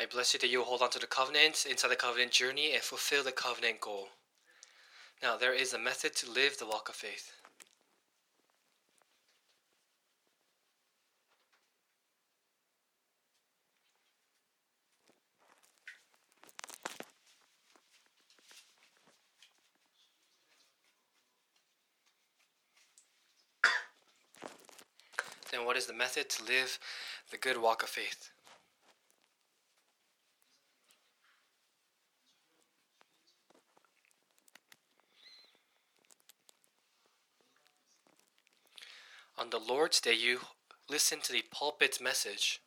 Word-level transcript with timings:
I 0.00 0.06
bless 0.06 0.32
you 0.32 0.38
that 0.38 0.48
you 0.48 0.62
hold 0.62 0.80
on 0.80 0.90
to 0.90 1.00
the 1.00 1.08
covenant 1.08 1.66
inside 1.68 1.88
the 1.88 1.96
covenant 1.96 2.30
journey 2.30 2.72
and 2.72 2.80
fulfill 2.80 3.24
the 3.24 3.32
covenant 3.32 3.80
goal. 3.80 4.10
Now, 5.20 5.36
there 5.36 5.52
is 5.52 5.72
a 5.72 5.78
method 5.78 6.14
to 6.16 6.30
live 6.30 6.56
the 6.56 6.66
walk 6.66 6.88
of 6.88 6.94
faith. 6.94 7.32
Then, 25.50 25.64
what 25.64 25.76
is 25.76 25.86
the 25.86 25.92
method 25.92 26.30
to 26.30 26.44
live 26.44 26.78
the 27.32 27.36
good 27.36 27.56
walk 27.60 27.82
of 27.82 27.88
faith? 27.88 28.30
On 39.38 39.50
the 39.50 39.58
Lord's 39.60 40.00
Day, 40.00 40.14
you 40.14 40.40
listen 40.90 41.20
to 41.20 41.32
the 41.32 41.44
pulpit 41.52 42.00
message. 42.00 42.60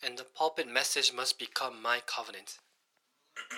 And 0.00 0.16
the 0.16 0.22
pulpit 0.22 0.68
message 0.68 1.12
must 1.12 1.40
become 1.40 1.82
my 1.82 2.00
covenant. 2.06 2.58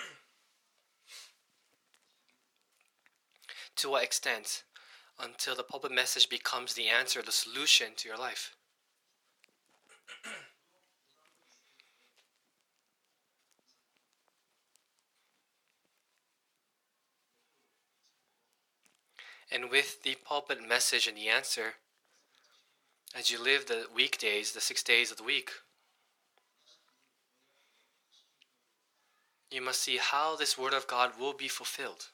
to 3.75 3.89
what 3.89 4.03
extent? 4.03 4.63
Until 5.19 5.55
the 5.55 5.61
pulpit 5.61 5.91
message 5.91 6.27
becomes 6.27 6.73
the 6.73 6.87
answer, 6.87 7.21
the 7.21 7.31
solution 7.31 7.89
to 7.97 8.09
your 8.09 8.17
life. 8.17 8.55
And 19.51 19.71
with 19.71 20.03
the 20.03 20.15
pulpit 20.23 20.59
message 20.67 21.07
and 21.07 21.17
the 21.17 21.27
answer, 21.27 21.73
as 23.15 23.31
you 23.31 23.41
live 23.41 23.65
the 23.65 23.85
weekdays, 23.93 24.51
the 24.51 24.61
six 24.61 24.83
days 24.83 25.11
of 25.11 25.17
the 25.17 25.23
week, 25.23 25.49
you 29.49 29.61
must 29.61 29.81
see 29.81 29.97
how 29.97 30.35
this 30.35 30.57
Word 30.57 30.73
of 30.73 30.87
God 30.87 31.13
will 31.19 31.33
be 31.33 31.47
fulfilled. 31.47 32.07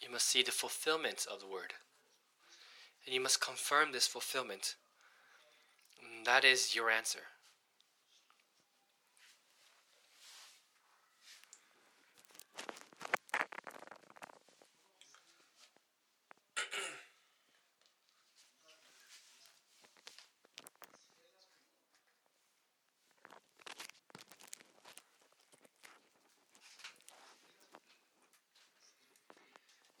You 0.00 0.10
must 0.10 0.26
see 0.26 0.42
the 0.42 0.50
fulfillment 0.50 1.26
of 1.32 1.40
the 1.40 1.46
Word. 1.46 1.72
And 3.06 3.14
you 3.14 3.20
must 3.20 3.40
confirm 3.40 3.92
this 3.92 4.06
fulfillment. 4.06 4.76
And 6.00 6.26
that 6.26 6.44
is 6.44 6.74
your 6.74 6.90
answer. 6.90 7.20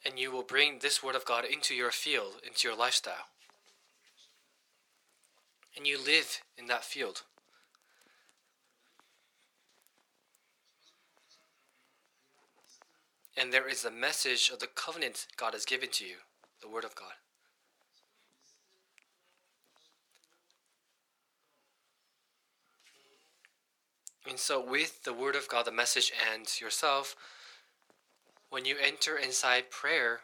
And 0.04 0.18
you 0.18 0.30
will 0.30 0.42
bring 0.42 0.78
this 0.78 1.02
Word 1.02 1.14
of 1.14 1.24
God 1.24 1.44
into 1.44 1.74
your 1.74 1.90
field, 1.90 2.34
into 2.46 2.68
your 2.68 2.76
lifestyle. 2.76 3.28
And 5.76 5.86
you 5.86 6.02
live 6.02 6.40
in 6.58 6.66
that 6.66 6.84
field. 6.84 7.22
And 13.36 13.52
there 13.52 13.68
is 13.68 13.84
a 13.84 13.90
message 13.90 14.50
of 14.52 14.58
the 14.58 14.66
covenant 14.66 15.26
God 15.36 15.54
has 15.54 15.64
given 15.64 15.88
to 15.92 16.04
you, 16.04 16.16
the 16.60 16.68
Word 16.68 16.84
of 16.84 16.94
God. 16.94 17.12
And 24.28 24.38
so, 24.38 24.64
with 24.64 25.02
the 25.04 25.12
Word 25.12 25.34
of 25.34 25.48
God, 25.48 25.64
the 25.64 25.72
message, 25.72 26.12
and 26.32 26.46
yourself, 26.60 27.16
when 28.52 28.64
you 28.66 28.76
enter 28.86 29.16
inside 29.16 29.70
prayer, 29.70 30.20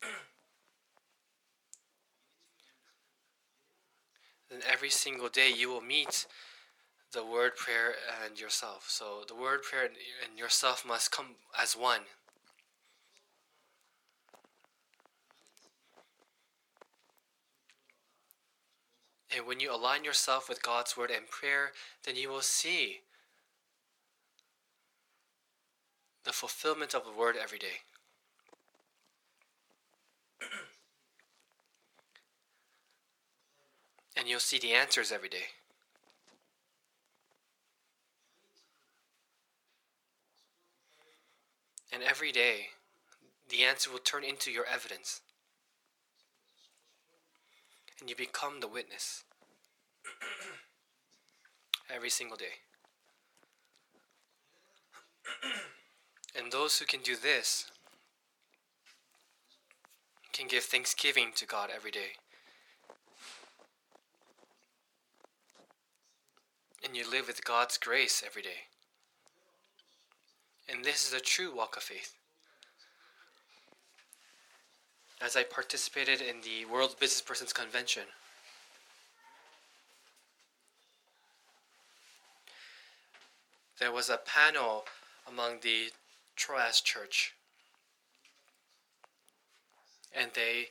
then 4.48 4.60
every 4.70 4.90
single 4.90 5.28
day 5.28 5.50
you 5.50 5.68
will 5.68 5.80
meet 5.80 6.28
the 7.12 7.24
word 7.24 7.56
prayer 7.56 7.96
and 8.24 8.38
yourself. 8.38 8.84
So 8.86 9.24
the 9.26 9.34
word 9.34 9.64
prayer 9.64 9.86
and 9.86 10.38
yourself 10.38 10.86
must 10.86 11.10
come 11.10 11.34
as 11.60 11.76
one. 11.76 12.02
And 19.36 19.48
when 19.48 19.58
you 19.58 19.74
align 19.74 20.04
yourself 20.04 20.48
with 20.48 20.62
God's 20.62 20.96
word 20.96 21.10
and 21.10 21.26
prayer, 21.26 21.72
then 22.04 22.14
you 22.14 22.28
will 22.28 22.40
see 22.40 23.00
the 26.24 26.32
fulfillment 26.32 26.94
of 26.94 27.04
the 27.04 27.12
word 27.12 27.36
every 27.40 27.58
day. 27.58 27.82
and 34.16 34.26
you'll 34.28 34.40
see 34.40 34.58
the 34.58 34.72
answers 34.72 35.12
every 35.12 35.28
day. 35.28 35.46
And 41.92 42.02
every 42.02 42.32
day, 42.32 42.70
the 43.50 43.62
answer 43.62 43.90
will 43.90 43.98
turn 43.98 44.24
into 44.24 44.50
your 44.50 44.64
evidence. 44.66 45.20
And 48.00 48.10
you 48.10 48.16
become 48.16 48.58
the 48.60 48.66
witness. 48.66 49.22
every 51.94 52.10
single 52.10 52.36
day. 52.36 52.54
And 56.36 56.50
those 56.50 56.78
who 56.78 56.84
can 56.84 57.00
do 57.00 57.16
this 57.16 57.70
can 60.32 60.48
give 60.48 60.64
thanksgiving 60.64 61.28
to 61.36 61.46
God 61.46 61.70
every 61.74 61.92
day. 61.92 62.18
And 66.84 66.96
you 66.96 67.08
live 67.08 67.28
with 67.28 67.44
God's 67.44 67.78
grace 67.78 68.22
every 68.26 68.42
day. 68.42 68.68
And 70.68 70.84
this 70.84 71.06
is 71.06 71.12
a 71.12 71.20
true 71.20 71.54
walk 71.54 71.76
of 71.76 71.84
faith. 71.84 72.14
As 75.20 75.36
I 75.36 75.44
participated 75.44 76.20
in 76.20 76.36
the 76.42 76.70
World 76.70 76.96
Business 76.98 77.22
Persons 77.22 77.52
Convention, 77.52 78.02
there 83.78 83.92
was 83.92 84.10
a 84.10 84.18
panel 84.18 84.84
among 85.28 85.60
the 85.62 85.90
Troas 86.36 86.80
Church. 86.80 87.34
And 90.12 90.30
they 90.34 90.68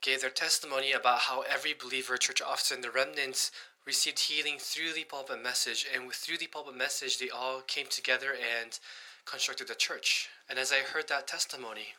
gave 0.00 0.20
their 0.20 0.30
testimony 0.30 0.92
about 0.92 1.20
how 1.20 1.42
every 1.42 1.74
believer, 1.74 2.16
church 2.16 2.42
officer, 2.42 2.74
and 2.74 2.84
the 2.84 2.90
remnants 2.90 3.50
received 3.86 4.18
healing 4.18 4.56
through 4.58 4.92
the 4.92 5.04
pulpit 5.04 5.42
message. 5.42 5.86
And 5.92 6.06
with 6.06 6.16
through 6.16 6.38
the 6.38 6.46
pulpit 6.46 6.76
message, 6.76 7.18
they 7.18 7.30
all 7.30 7.60
came 7.60 7.86
together 7.88 8.32
and 8.32 8.78
constructed 9.24 9.68
the 9.68 9.74
church. 9.74 10.28
And 10.48 10.58
as 10.58 10.72
I 10.72 10.78
heard 10.78 11.08
that 11.08 11.26
testimony, 11.26 11.94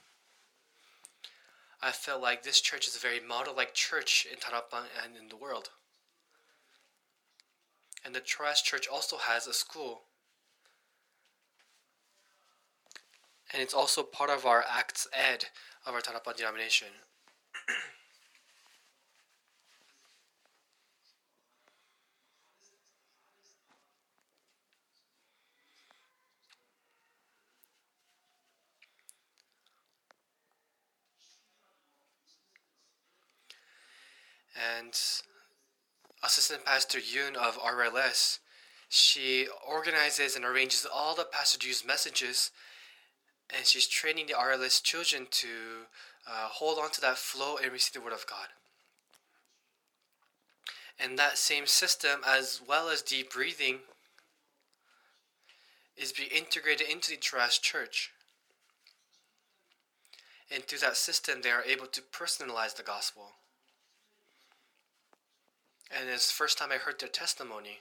I 1.81 1.91
felt 1.91 2.21
like 2.21 2.44
this 2.44 2.62
church 2.62 2.88
is 2.88 2.95
a 2.95 3.00
very 3.00 3.19
model 3.19 3.56
like 3.56 3.74
church 3.74 4.25
in 4.31 4.38
Tarapan 4.38 4.86
and 5.03 5.18
in 5.18 5.27
the 5.29 5.36
world. 5.36 5.69
And 8.06 8.13
the 8.13 8.19
Troas 8.19 8.62
Church 8.62 8.88
also 8.88 9.18
has 9.18 9.47
a 9.47 9.53
school 9.53 10.03
and 13.53 13.61
it's 13.61 13.73
also 13.73 14.01
part 14.03 14.31
of 14.31 14.45
our 14.45 14.65
Acts 14.69 15.07
Ed 15.13 15.45
of 15.85 15.94
our 15.94 16.01
Tarapan 16.01 16.35
denomination. 16.35 16.88
and 34.55 34.94
Assistant 36.23 36.63
Pastor 36.63 37.00
Yoon 37.00 37.35
of 37.35 37.57
RLS, 37.59 38.39
she 38.88 39.47
organizes 39.67 40.35
and 40.35 40.45
arranges 40.45 40.85
all 40.91 41.15
the 41.15 41.25
Pastor 41.25 41.57
messages 41.85 42.51
and 43.55 43.65
she's 43.65 43.88
training 43.88 44.27
the 44.27 44.33
RLS 44.33 44.81
children 44.81 45.27
to 45.29 45.47
uh, 46.27 46.47
hold 46.47 46.79
on 46.79 46.89
to 46.91 47.01
that 47.01 47.17
flow 47.17 47.57
and 47.61 47.71
receive 47.71 47.94
the 47.94 48.01
Word 48.01 48.13
of 48.13 48.25
God. 48.27 48.47
And 51.00 51.17
that 51.17 51.38
same 51.38 51.65
system, 51.65 52.21
as 52.27 52.61
well 52.67 52.89
as 52.89 53.01
deep 53.01 53.33
breathing, 53.33 53.79
is 55.97 56.11
being 56.11 56.29
integrated 56.29 56.88
into 56.88 57.11
the 57.11 57.17
Troas 57.17 57.57
church. 57.57 58.11
And 60.53 60.63
through 60.63 60.79
that 60.79 60.97
system, 60.97 61.41
they 61.41 61.50
are 61.50 61.63
able 61.63 61.88
to 61.88 62.01
personalize 62.01 62.75
the 62.75 62.83
gospel. 62.83 63.31
And 65.95 66.09
it's 66.09 66.27
the 66.27 66.33
first 66.33 66.57
time 66.57 66.69
I 66.71 66.77
heard 66.77 67.00
their 67.00 67.09
testimony. 67.09 67.79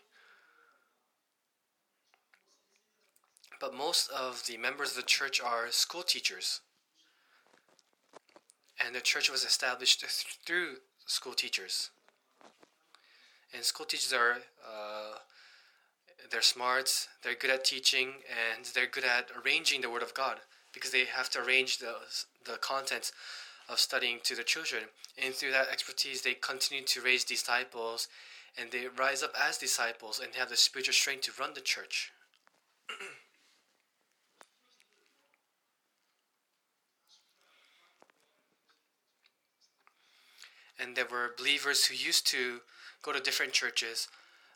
But 3.62 3.72
most 3.72 4.10
of 4.10 4.42
the 4.48 4.56
members 4.56 4.90
of 4.90 4.96
the 4.96 5.02
church 5.04 5.40
are 5.40 5.70
school 5.70 6.02
teachers. 6.02 6.62
And 8.84 8.92
the 8.92 9.00
church 9.00 9.30
was 9.30 9.44
established 9.44 10.00
th- 10.00 10.36
through 10.44 10.78
school 11.06 11.32
teachers. 11.32 11.90
And 13.54 13.62
school 13.62 13.86
teachers 13.86 14.12
are 14.12 14.38
uh, 14.68 15.18
they're 16.28 16.42
smart, 16.42 16.90
they're 17.22 17.36
good 17.36 17.50
at 17.50 17.64
teaching, 17.64 18.14
and 18.26 18.66
they're 18.74 18.88
good 18.88 19.04
at 19.04 19.30
arranging 19.44 19.80
the 19.80 19.90
Word 19.90 20.02
of 20.02 20.12
God 20.12 20.38
because 20.74 20.90
they 20.90 21.04
have 21.04 21.30
to 21.30 21.40
arrange 21.40 21.78
the 21.78 21.94
the 22.44 22.58
contents 22.58 23.12
of 23.68 23.78
studying 23.78 24.18
to 24.24 24.34
the 24.34 24.42
children. 24.42 24.82
And 25.16 25.34
through 25.34 25.52
that 25.52 25.68
expertise, 25.70 26.22
they 26.22 26.34
continue 26.34 26.84
to 26.84 27.00
raise 27.00 27.22
disciples, 27.22 28.08
and 28.58 28.72
they 28.72 28.88
rise 28.88 29.22
up 29.22 29.34
as 29.40 29.56
disciples 29.56 30.18
and 30.18 30.34
have 30.34 30.48
the 30.48 30.56
spiritual 30.56 30.94
strength 30.94 31.26
to 31.26 31.32
run 31.40 31.54
the 31.54 31.60
church. 31.60 32.10
and 40.82 40.96
there 40.96 41.06
were 41.10 41.34
believers 41.36 41.86
who 41.86 41.94
used 41.94 42.26
to 42.28 42.60
go 43.02 43.12
to 43.12 43.20
different 43.20 43.52
churches, 43.52 44.08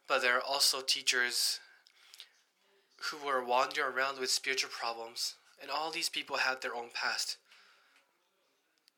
but 0.08 0.22
there 0.22 0.36
are 0.36 0.42
also 0.42 0.80
teachers 0.80 1.60
who 3.10 3.18
were 3.24 3.44
wandering 3.44 3.86
around 3.86 4.18
with 4.18 4.30
spiritual 4.30 4.70
problems, 4.70 5.34
and 5.60 5.70
all 5.70 5.90
these 5.90 6.08
people 6.08 6.38
had 6.38 6.62
their 6.62 6.74
own 6.74 6.88
past. 6.92 7.36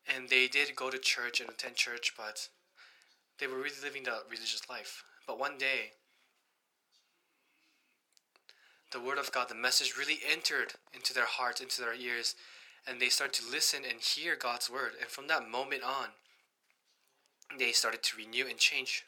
And 0.07 0.29
they 0.29 0.47
did 0.47 0.75
go 0.75 0.89
to 0.89 0.97
church 0.97 1.39
and 1.39 1.49
attend 1.49 1.75
church, 1.75 2.13
but 2.17 2.49
they 3.39 3.47
were 3.47 3.57
really 3.57 3.81
living 3.83 4.03
the 4.03 4.19
religious 4.29 4.67
life. 4.69 5.03
But 5.27 5.39
one 5.39 5.57
day, 5.57 5.91
the 8.91 8.99
Word 8.99 9.19
of 9.19 9.31
God, 9.31 9.49
the 9.49 9.55
message 9.55 9.93
really 9.97 10.19
entered 10.27 10.73
into 10.93 11.13
their 11.13 11.27
hearts, 11.27 11.61
into 11.61 11.81
their 11.81 11.93
ears, 11.93 12.35
and 12.87 12.99
they 12.99 13.09
started 13.09 13.39
to 13.41 13.51
listen 13.51 13.83
and 13.87 14.01
hear 14.01 14.35
God's 14.35 14.69
Word. 14.69 14.93
And 14.99 15.09
from 15.09 15.27
that 15.27 15.47
moment 15.47 15.83
on, 15.83 16.07
they 17.57 17.71
started 17.71 18.03
to 18.03 18.17
renew 18.17 18.47
and 18.47 18.57
change. 18.57 19.05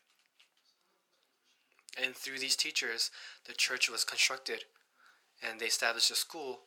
And 2.02 2.16
through 2.16 2.40
these 2.40 2.56
teachers, 2.56 3.12
the 3.48 3.54
church 3.54 3.90
was 3.90 4.04
constructed 4.04 4.64
and 5.48 5.60
they 5.60 5.66
established 5.66 6.12
a 6.12 6.16
school. 6.16 6.62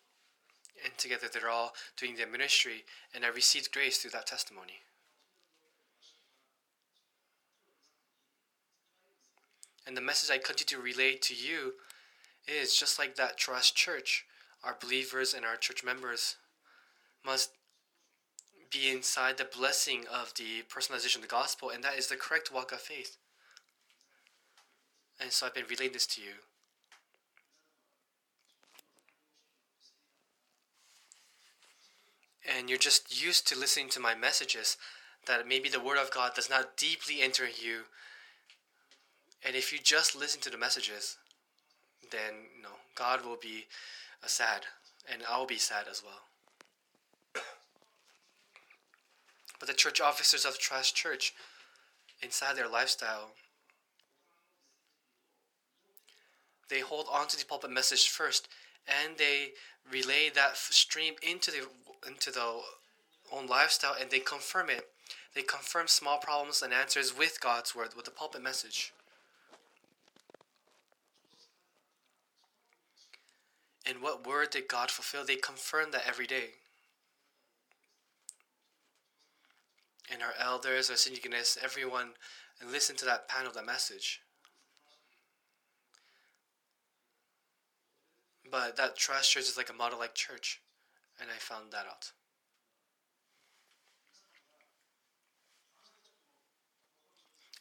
And 0.84 0.96
together 0.98 1.28
they're 1.32 1.48
all 1.48 1.72
doing 1.96 2.16
their 2.16 2.26
ministry, 2.26 2.84
and 3.14 3.24
I 3.24 3.28
received 3.28 3.72
grace 3.72 3.98
through 3.98 4.10
that 4.10 4.26
testimony. 4.26 4.80
And 9.86 9.96
the 9.96 10.00
message 10.00 10.30
I 10.30 10.38
continue 10.38 10.82
to 10.82 10.84
relay 10.84 11.14
to 11.14 11.34
you 11.34 11.74
is 12.46 12.76
just 12.76 12.98
like 12.98 13.16
that 13.16 13.36
Troas 13.36 13.70
church, 13.70 14.24
our 14.64 14.76
believers 14.80 15.32
and 15.32 15.44
our 15.44 15.56
church 15.56 15.84
members 15.84 16.36
must 17.24 17.50
be 18.74 18.90
inside 18.90 19.38
the 19.38 19.44
blessing 19.44 20.04
of 20.12 20.32
the 20.34 20.64
personalization 20.68 21.16
of 21.16 21.22
the 21.22 21.28
gospel, 21.28 21.70
and 21.70 21.82
that 21.84 21.96
is 21.96 22.08
the 22.08 22.16
correct 22.16 22.52
walk 22.52 22.72
of 22.72 22.80
faith. 22.80 23.16
And 25.20 25.30
so 25.30 25.46
I've 25.46 25.54
been 25.54 25.64
relaying 25.70 25.92
this 25.92 26.06
to 26.08 26.20
you. 26.20 26.34
And 32.56 32.68
you're 32.68 32.78
just 32.78 33.22
used 33.24 33.46
to 33.48 33.58
listening 33.58 33.88
to 33.90 34.00
my 34.00 34.14
messages, 34.14 34.76
that 35.26 35.48
maybe 35.48 35.68
the 35.68 35.80
Word 35.80 35.98
of 35.98 36.10
God 36.10 36.34
does 36.34 36.50
not 36.50 36.76
deeply 36.76 37.22
enter 37.22 37.44
you. 37.44 37.82
And 39.46 39.56
if 39.56 39.72
you 39.72 39.78
just 39.82 40.16
listen 40.16 40.40
to 40.42 40.50
the 40.50 40.58
messages, 40.58 41.16
then 42.10 42.50
you 42.56 42.62
know, 42.62 42.76
God 42.94 43.24
will 43.24 43.38
be 43.40 43.66
uh, 44.22 44.26
sad, 44.26 44.66
and 45.10 45.22
I'll 45.28 45.46
be 45.46 45.58
sad 45.58 45.86
as 45.90 46.02
well. 46.04 46.33
But 49.58 49.68
the 49.68 49.74
church 49.74 50.00
officers 50.00 50.44
of 50.44 50.58
Troas 50.58 50.90
Church, 50.90 51.32
inside 52.22 52.56
their 52.56 52.68
lifestyle, 52.68 53.30
they 56.68 56.80
hold 56.80 57.06
on 57.12 57.28
to 57.28 57.36
the 57.36 57.44
pulpit 57.44 57.70
message 57.70 58.08
first, 58.08 58.48
and 58.86 59.16
they 59.16 59.52
relay 59.90 60.30
that 60.34 60.56
stream 60.56 61.14
into 61.22 61.50
the 61.50 61.68
into 62.06 62.30
the 62.30 62.60
own 63.32 63.46
lifestyle, 63.46 63.96
and 63.98 64.10
they 64.10 64.18
confirm 64.18 64.70
it. 64.70 64.88
They 65.34 65.42
confirm 65.42 65.88
small 65.88 66.18
problems 66.18 66.62
and 66.62 66.72
answers 66.72 67.16
with 67.16 67.40
God's 67.40 67.74
word, 67.74 67.90
with 67.96 68.04
the 68.04 68.10
pulpit 68.10 68.42
message. 68.42 68.92
And 73.86 74.00
what 74.00 74.26
word 74.26 74.50
did 74.50 74.68
God 74.68 74.90
fulfill? 74.90 75.24
They 75.24 75.36
confirm 75.36 75.90
that 75.90 76.04
every 76.06 76.26
day. 76.26 76.50
And 80.12 80.22
our 80.22 80.34
elders, 80.38 80.90
our 80.90 80.96
syndicates, 80.96 81.58
everyone, 81.62 82.10
and 82.60 82.70
listen 82.70 82.96
to 82.96 83.04
that 83.04 83.28
panel, 83.28 83.52
that 83.52 83.66
message. 83.66 84.20
But 88.50 88.76
that 88.76 88.96
Troas 88.96 89.28
church 89.28 89.44
is 89.44 89.56
like 89.56 89.70
a 89.70 89.72
model 89.72 89.98
like 89.98 90.14
church, 90.14 90.60
and 91.20 91.28
I 91.30 91.38
found 91.38 91.72
that 91.72 91.86
out. 91.86 92.12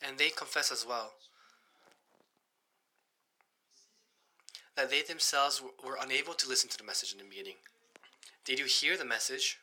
And 0.06 0.18
they 0.18 0.30
confess 0.30 0.72
as 0.72 0.86
well 0.86 1.14
that 4.76 4.90
they 4.90 5.02
themselves 5.02 5.62
were 5.86 5.98
unable 6.02 6.34
to 6.34 6.50
listen 6.50 6.70
to 6.70 6.78
the 6.78 6.84
message 6.84 7.14
in 7.14 7.20
the 7.20 7.24
beginning. 7.24 7.56
They 8.46 8.56
do 8.56 8.66
hear 8.66 8.98
the 8.98 9.06
message, 9.06 9.60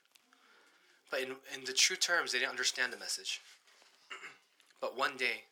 but 1.11 1.21
in, 1.21 1.31
in 1.55 1.64
the 1.64 1.73
true 1.73 1.97
terms, 1.97 2.33
they 2.33 2.38
didn't 2.38 2.50
understand 2.50 2.93
the 2.93 2.99
message. 2.99 3.40
but 4.81 4.97
one 4.97 5.17
day, 5.17 5.45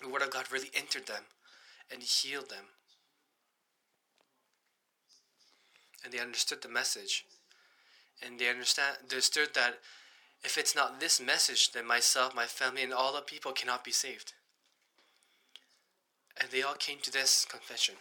the 0.00 0.08
Word 0.08 0.22
of 0.22 0.30
God 0.30 0.50
really 0.50 0.70
entered 0.74 1.06
them 1.06 1.22
and 1.90 2.02
healed 2.02 2.50
them. 2.50 2.64
And 6.02 6.12
they 6.12 6.18
understood 6.18 6.62
the 6.62 6.68
message. 6.68 7.24
And 8.24 8.38
they 8.38 8.48
understand, 8.48 8.96
understood 9.02 9.50
that 9.54 9.78
if 10.44 10.58
it's 10.58 10.76
not 10.76 11.00
this 11.00 11.20
message, 11.20 11.72
then 11.72 11.86
myself, 11.86 12.34
my 12.34 12.44
family, 12.44 12.82
and 12.82 12.92
all 12.92 13.14
the 13.14 13.22
people 13.22 13.52
cannot 13.52 13.84
be 13.84 13.92
saved. 13.92 14.34
And 16.38 16.50
they 16.50 16.62
all 16.62 16.74
came 16.74 16.98
to 17.02 17.10
this 17.10 17.46
confession. 17.48 17.94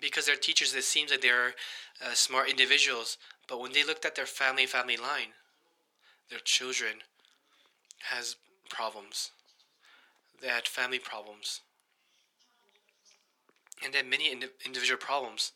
Because 0.00 0.26
they're 0.26 0.36
teachers, 0.36 0.74
it 0.74 0.84
seems 0.84 1.10
like 1.10 1.20
they're 1.20 1.54
uh, 2.04 2.14
smart 2.14 2.48
individuals. 2.48 3.18
But 3.48 3.60
when 3.60 3.72
they 3.72 3.84
looked 3.84 4.04
at 4.04 4.14
their 4.14 4.26
family 4.26 4.66
family 4.66 4.96
line, 4.96 5.34
their 6.30 6.38
children 6.38 7.02
has 8.10 8.36
problems. 8.68 9.32
They 10.40 10.48
had 10.48 10.66
family 10.66 10.98
problems, 10.98 11.60
and 13.84 13.92
then 13.92 14.08
many 14.08 14.32
indi- 14.32 14.46
individual 14.64 14.98
problems. 14.98 15.52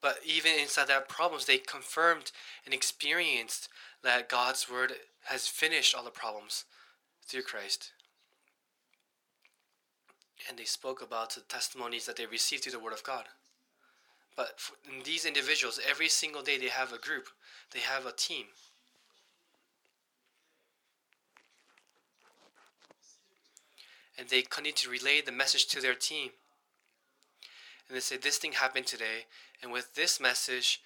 But 0.00 0.18
even 0.24 0.52
inside 0.52 0.88
that 0.88 1.08
problems, 1.08 1.46
they 1.46 1.58
confirmed 1.58 2.32
and 2.64 2.72
experienced 2.72 3.68
that 4.02 4.28
God's 4.28 4.70
word 4.70 4.92
has 5.24 5.48
finished 5.48 5.94
all 5.94 6.04
the 6.04 6.10
problems 6.10 6.64
through 7.28 7.42
Christ. 7.42 7.92
And 10.48 10.58
they 10.58 10.64
spoke 10.64 11.02
about 11.02 11.34
the 11.34 11.42
testimonies 11.42 12.06
that 12.06 12.16
they 12.16 12.26
received 12.26 12.64
through 12.64 12.72
the 12.72 12.78
Word 12.78 12.92
of 12.92 13.02
God. 13.02 13.24
But 14.36 14.60
in 14.88 15.02
these 15.04 15.26
individuals, 15.26 15.80
every 15.86 16.08
single 16.08 16.42
day 16.42 16.58
they 16.58 16.68
have 16.68 16.92
a 16.92 16.98
group, 16.98 17.26
they 17.72 17.80
have 17.80 18.06
a 18.06 18.12
team. 18.12 18.46
And 24.16 24.28
they 24.28 24.42
continue 24.42 24.72
to 24.72 24.90
relay 24.90 25.20
the 25.20 25.32
message 25.32 25.66
to 25.68 25.80
their 25.80 25.94
team. 25.94 26.30
And 27.88 27.96
they 27.96 28.00
say, 28.00 28.16
This 28.16 28.38
thing 28.38 28.52
happened 28.52 28.86
today, 28.86 29.26
and 29.62 29.72
with 29.72 29.94
this 29.94 30.20
message, 30.20 30.80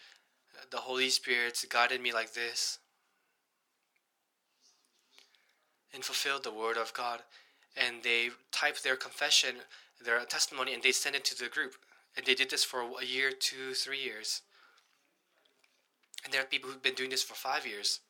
the 0.70 0.78
Holy 0.78 1.08
Spirit 1.08 1.64
guided 1.68 2.00
me 2.00 2.12
like 2.12 2.32
this 2.32 2.78
and 5.94 6.04
fulfilled 6.04 6.44
the 6.44 6.52
word 6.52 6.76
of 6.76 6.94
God. 6.94 7.20
And 7.76 8.02
they 8.02 8.30
type 8.50 8.80
their 8.80 8.96
confession, 8.96 9.56
their 10.04 10.25
testimony, 10.25 10.75
and 10.75 10.82
they 10.82 10.92
send 10.92 11.16
it 11.16 11.25
to 11.26 11.38
the 11.38 11.49
group. 11.49 11.75
And 12.16 12.26
they 12.26 12.34
did 12.34 12.50
this 12.50 12.64
for 12.64 12.82
a 13.00 13.04
year, 13.04 13.30
two, 13.30 13.75
three 13.75 14.00
years. 14.00 14.42
And 16.25 16.32
there 16.32 16.42
are 16.42 16.46
people 16.46 16.70
who've 16.70 16.82
been 16.82 16.94
doing 16.94 17.11
this 17.11 17.22
for 17.22 17.34
five 17.34 17.66
years. 17.66 18.00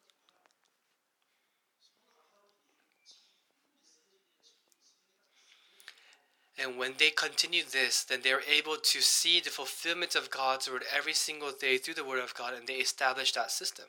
And 6.58 6.76
when 6.78 6.94
they 6.98 7.10
continue 7.10 7.62
this, 7.64 8.04
then 8.04 8.20
they're 8.22 8.42
able 8.42 8.76
to 8.76 9.00
see 9.00 9.40
the 9.40 9.50
fulfillment 9.50 10.14
of 10.14 10.30
God's 10.30 10.70
word 10.70 10.84
every 10.94 11.14
single 11.14 11.50
day 11.50 11.78
through 11.78 11.94
the 11.94 12.04
word 12.04 12.22
of 12.22 12.34
God, 12.34 12.54
and 12.54 12.66
they 12.66 12.74
establish 12.74 13.32
that 13.32 13.50
system. 13.50 13.86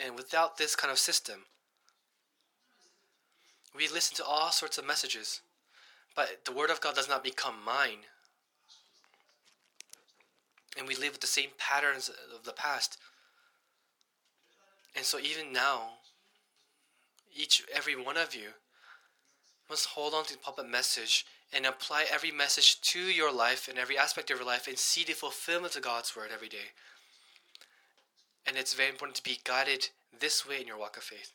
And 0.00 0.14
without 0.14 0.58
this 0.58 0.76
kind 0.76 0.92
of 0.92 0.98
system, 0.98 1.40
we 3.74 3.88
listen 3.88 4.16
to 4.16 4.24
all 4.24 4.50
sorts 4.50 4.78
of 4.78 4.86
messages, 4.86 5.40
but 6.14 6.44
the 6.44 6.52
word 6.52 6.70
of 6.70 6.80
God 6.80 6.94
does 6.94 7.08
not 7.08 7.24
become 7.24 7.54
mine. 7.64 8.06
And 10.76 10.86
we 10.86 10.94
live 10.94 11.12
with 11.12 11.20
the 11.20 11.26
same 11.26 11.50
patterns 11.58 12.10
of 12.34 12.44
the 12.44 12.52
past. 12.52 12.98
And 14.94 15.04
so 15.04 15.18
even 15.18 15.52
now, 15.52 15.90
each 17.34 17.62
every 17.72 17.96
one 17.96 18.16
of 18.16 18.34
you 18.34 18.50
must 19.68 19.86
hold 19.86 20.14
on 20.14 20.24
to 20.24 20.32
the 20.32 20.38
pulpit 20.38 20.68
message 20.68 21.26
and 21.52 21.66
apply 21.66 22.06
every 22.10 22.30
message 22.30 22.80
to 22.80 23.00
your 23.00 23.32
life 23.32 23.68
and 23.68 23.78
every 23.78 23.98
aspect 23.98 24.30
of 24.30 24.38
your 24.38 24.46
life 24.46 24.66
and 24.66 24.78
see 24.78 25.04
the 25.04 25.12
fulfillment 25.12 25.76
of 25.76 25.82
God's 25.82 26.14
word 26.16 26.30
every 26.32 26.48
day. 26.48 26.72
And 28.48 28.56
it's 28.56 28.72
very 28.72 28.88
important 28.88 29.16
to 29.16 29.22
be 29.22 29.40
guided 29.44 29.90
this 30.18 30.48
way 30.48 30.58
in 30.58 30.66
your 30.66 30.78
walk 30.78 30.96
of 30.96 31.02
faith. 31.02 31.32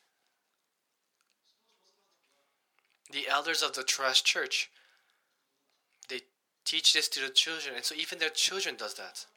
The 3.12 3.28
elders 3.30 3.62
of 3.62 3.74
the 3.74 3.84
Troas 3.84 4.20
Church, 4.22 4.72
they 6.10 6.22
teach 6.66 6.94
this 6.94 7.08
to 7.10 7.22
the 7.22 7.30
children, 7.30 7.76
and 7.76 7.86
so 7.86 7.94
even 7.94 8.18
their 8.18 8.30
children 8.30 8.76
does 8.76 8.96
that. 8.96 9.28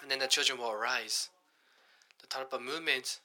And 0.00 0.08
then 0.08 0.20
the 0.20 0.28
children 0.28 0.56
will 0.56 0.70
arise. 0.70 1.30
The 2.20 2.28
Tarpa 2.28 2.62
movement 2.62 3.18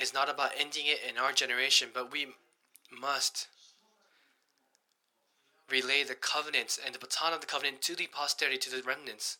is 0.00 0.12
not 0.12 0.28
about 0.28 0.50
ending 0.58 0.86
it 0.86 0.98
in 1.08 1.18
our 1.18 1.32
generation, 1.32 1.90
but 1.94 2.10
we 2.10 2.26
must 2.90 3.46
relay 5.70 6.02
the 6.02 6.16
covenants 6.16 6.80
and 6.84 6.92
the 6.92 6.98
baton 6.98 7.32
of 7.32 7.40
the 7.40 7.46
covenant 7.46 7.82
to 7.82 7.94
the 7.94 8.08
posterity, 8.08 8.58
to 8.58 8.70
the 8.70 8.82
remnants. 8.82 9.38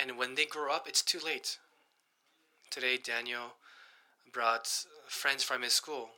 And 0.00 0.16
when 0.16 0.34
they 0.34 0.46
grow 0.46 0.72
up, 0.72 0.88
it's 0.88 1.02
too 1.02 1.18
late. 1.22 1.58
Today, 2.70 2.96
Daniel 2.96 3.54
brought 4.32 4.66
friends 5.08 5.42
from 5.42 5.62
his 5.62 5.74
school. 5.74 6.10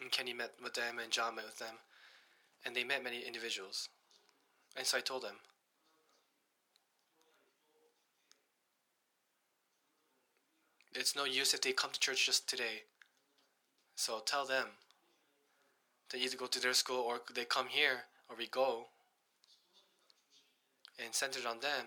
And 0.00 0.10
Kenny 0.10 0.32
met 0.32 0.52
with 0.62 0.74
them, 0.74 0.98
and 1.02 1.12
John 1.12 1.34
met 1.34 1.44
with 1.44 1.58
them. 1.58 1.74
And 2.64 2.74
they 2.74 2.84
met 2.84 3.04
many 3.04 3.20
individuals. 3.26 3.90
And 4.76 4.86
so 4.86 4.96
I 4.96 5.00
told 5.00 5.22
them, 5.22 5.36
it's 10.94 11.14
no 11.16 11.24
use 11.24 11.52
if 11.52 11.60
they 11.60 11.72
come 11.72 11.90
to 11.92 12.00
church 12.00 12.24
just 12.24 12.48
today. 12.48 12.82
So 13.96 14.22
tell 14.24 14.46
them. 14.46 14.68
They 16.10 16.20
either 16.20 16.38
go 16.38 16.46
to 16.46 16.60
their 16.60 16.72
school 16.72 17.00
or 17.00 17.20
they 17.34 17.44
come 17.44 17.66
here 17.68 18.04
or 18.30 18.36
we 18.36 18.46
go 18.46 18.86
and 21.02 21.14
centered 21.14 21.46
on 21.46 21.60
them. 21.60 21.86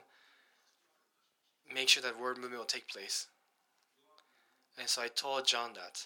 Make 1.73 1.89
sure 1.89 2.03
that 2.03 2.19
word 2.19 2.37
movement 2.37 2.59
will 2.59 2.65
take 2.65 2.87
place. 2.87 3.27
And 4.77 4.87
so 4.87 5.01
I 5.01 5.07
told 5.07 5.45
John 5.45 5.71
that. 5.73 6.05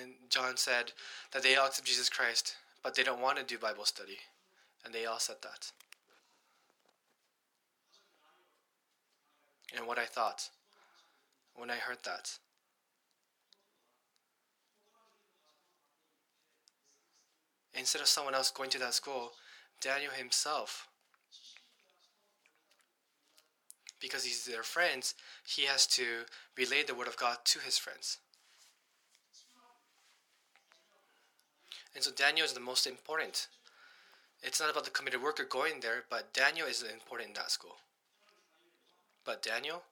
And 0.00 0.12
John 0.28 0.56
said 0.56 0.92
that 1.32 1.42
they 1.42 1.56
all 1.56 1.66
accept 1.66 1.88
Jesus 1.88 2.08
Christ 2.08 2.54
but 2.82 2.94
they 2.94 3.02
don't 3.02 3.20
want 3.20 3.38
to 3.38 3.44
do 3.44 3.58
Bible 3.58 3.84
study. 3.84 4.18
And 4.84 4.94
they 4.94 5.06
all 5.06 5.18
said 5.18 5.36
that. 5.42 5.70
And 9.76 9.86
what 9.86 9.98
I 9.98 10.06
thought 10.06 10.48
when 11.54 11.70
I 11.70 11.76
heard 11.76 11.98
that. 12.04 12.38
Instead 17.78 18.00
of 18.00 18.08
someone 18.08 18.34
else 18.34 18.50
going 18.50 18.70
to 18.70 18.78
that 18.78 18.94
school, 18.94 19.32
Daniel 19.80 20.10
himself, 20.10 20.88
because 24.00 24.24
he's 24.24 24.44
their 24.44 24.62
friends, 24.62 25.14
he 25.46 25.62
has 25.62 25.86
to 25.86 26.24
relay 26.56 26.82
the 26.82 26.94
word 26.94 27.06
of 27.06 27.16
God 27.16 27.38
to 27.44 27.60
his 27.60 27.78
friends. 27.78 28.18
And 31.94 32.02
so 32.02 32.10
Daniel 32.10 32.44
is 32.44 32.52
the 32.52 32.60
most 32.60 32.86
important. 32.86 33.48
It's 34.42 34.60
not 34.60 34.70
about 34.70 34.84
the 34.84 34.90
committed 34.90 35.22
worker 35.22 35.44
going 35.44 35.80
there, 35.80 36.04
but 36.10 36.32
Daniel 36.32 36.66
is 36.66 36.82
important 36.82 37.30
in 37.30 37.34
that 37.34 37.50
school. 37.50 37.76
But 39.24 39.42
Daniel, 39.42 39.82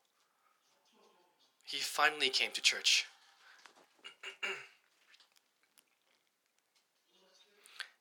he 1.64 1.78
finally 1.78 2.28
came 2.28 2.50
to 2.52 2.60
church. 2.60 3.06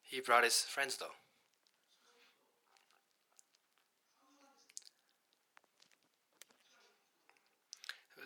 he 0.05 0.21
brought 0.21 0.43
his 0.43 0.61
friends 0.61 0.97
though. 0.97 1.15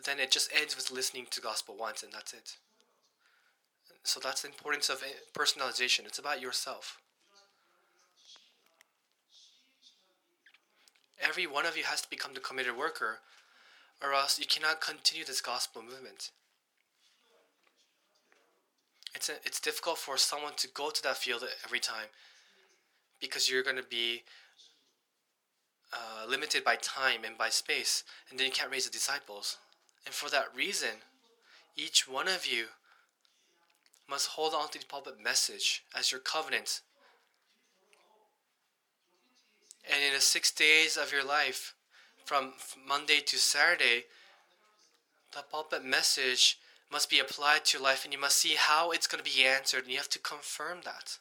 Then 0.06 0.20
it 0.20 0.32
just 0.32 0.50
ends 0.56 0.76
with 0.76 0.92
listening 0.92 1.28
to 1.30 1.42
gospel 1.42 1.76
once, 1.78 2.04
and 2.04 2.14
that's 2.14 2.34
it. 2.34 2.56
So 4.04 4.20
that's 4.20 4.42
the 4.42 4.48
importance 4.48 4.90
of 4.90 5.04
eh, 5.04 5.12
personalization. 5.38 6.06
It's 6.06 6.20
about 6.20 6.42
yourself. 6.42 6.98
Every 11.22 11.46
one 11.46 11.66
of 11.66 11.76
you 11.76 11.84
has 11.84 12.02
to 12.02 12.10
become 12.10 12.34
the 12.34 12.40
committed 12.40 12.78
worker, 12.78 13.20
or 14.02 14.14
else 14.14 14.40
you 14.40 14.46
cannot 14.46 14.80
continue 14.80 15.26
this 15.26 15.42
gospel 15.42 15.82
movement. 15.82 16.32
It's, 19.16 19.30
a, 19.30 19.34
it's 19.44 19.60
difficult 19.60 19.98
for 19.98 20.18
someone 20.18 20.54
to 20.58 20.68
go 20.68 20.90
to 20.90 21.04
that 21.04 21.18
field 21.18 21.44
every 21.66 21.80
time 21.80 22.08
because 23.20 23.50
you're 23.50 23.64
going 23.64 23.76
to 23.76 23.84
be 23.84 24.24
uh, 25.92 26.30
limited 26.30 26.64
by 26.64 26.76
time 26.76 27.22
and 27.26 27.38
by 27.38 27.50
space, 27.50 28.04
and 28.30 28.40
then 28.40 28.46
you 28.46 28.54
can't 28.54 28.72
raise 28.72 28.86
the 28.86 28.92
disciples. 28.92 29.58
And 30.06 30.14
for 30.14 30.30
that 30.30 30.56
reason, 30.56 31.02
each 31.76 32.08
one 32.08 32.28
of 32.28 32.46
you 32.46 32.66
must 34.10 34.28
hold 34.28 34.54
on 34.54 34.70
to 34.70 34.80
the 34.80 34.86
pulpit 34.86 35.16
message 35.22 35.84
as 35.96 36.12
your 36.12 36.22
covenant. 36.22 36.82
And 39.92 40.04
in 40.04 40.14
the 40.14 40.22
six 40.22 40.52
days 40.52 40.98
of 40.98 41.12
your 41.12 41.24
life, 41.24 41.74
from 42.26 42.54
Monday 42.88 43.22
to 43.22 43.38
Saturday, 43.38 44.06
the 45.34 45.44
pulpit 45.52 45.84
message 45.84 46.60
must 46.92 47.10
be 47.10 47.20
applied 47.20 47.66
to 47.66 47.78
your 47.78 47.84
life 47.84 48.04
and 48.04 48.14
you 48.14 48.20
must 48.20 48.38
see 48.38 48.56
how 48.58 48.92
it's 48.92 49.08
going 49.08 49.24
to 49.24 49.32
be 49.32 49.46
answered 49.46 49.84
and 49.84 49.92
you 49.92 49.98
have 49.98 50.10
to 50.10 50.20
confirm 50.20 50.80
that. 50.86 51.18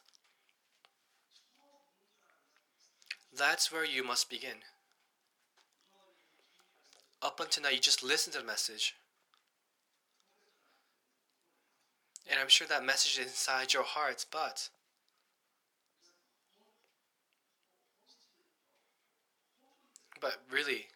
That's 3.35 3.71
where 3.71 3.85
you 3.85 4.03
must 4.03 4.29
begin. 4.29 4.63
Up 7.21 7.39
until 7.39 7.63
now, 7.63 7.69
you 7.69 7.79
just 7.79 8.03
listen 8.03 8.33
to 8.33 8.39
the 8.39 8.45
message. 8.45 8.95
And 12.29 12.39
I'm 12.39 12.47
sure 12.47 12.67
that 12.67 12.85
message 12.85 13.19
is 13.19 13.27
inside 13.27 13.73
your 13.73 13.83
hearts, 13.83 14.25
but 14.29 14.69
but 20.21 20.37
really 20.51 20.87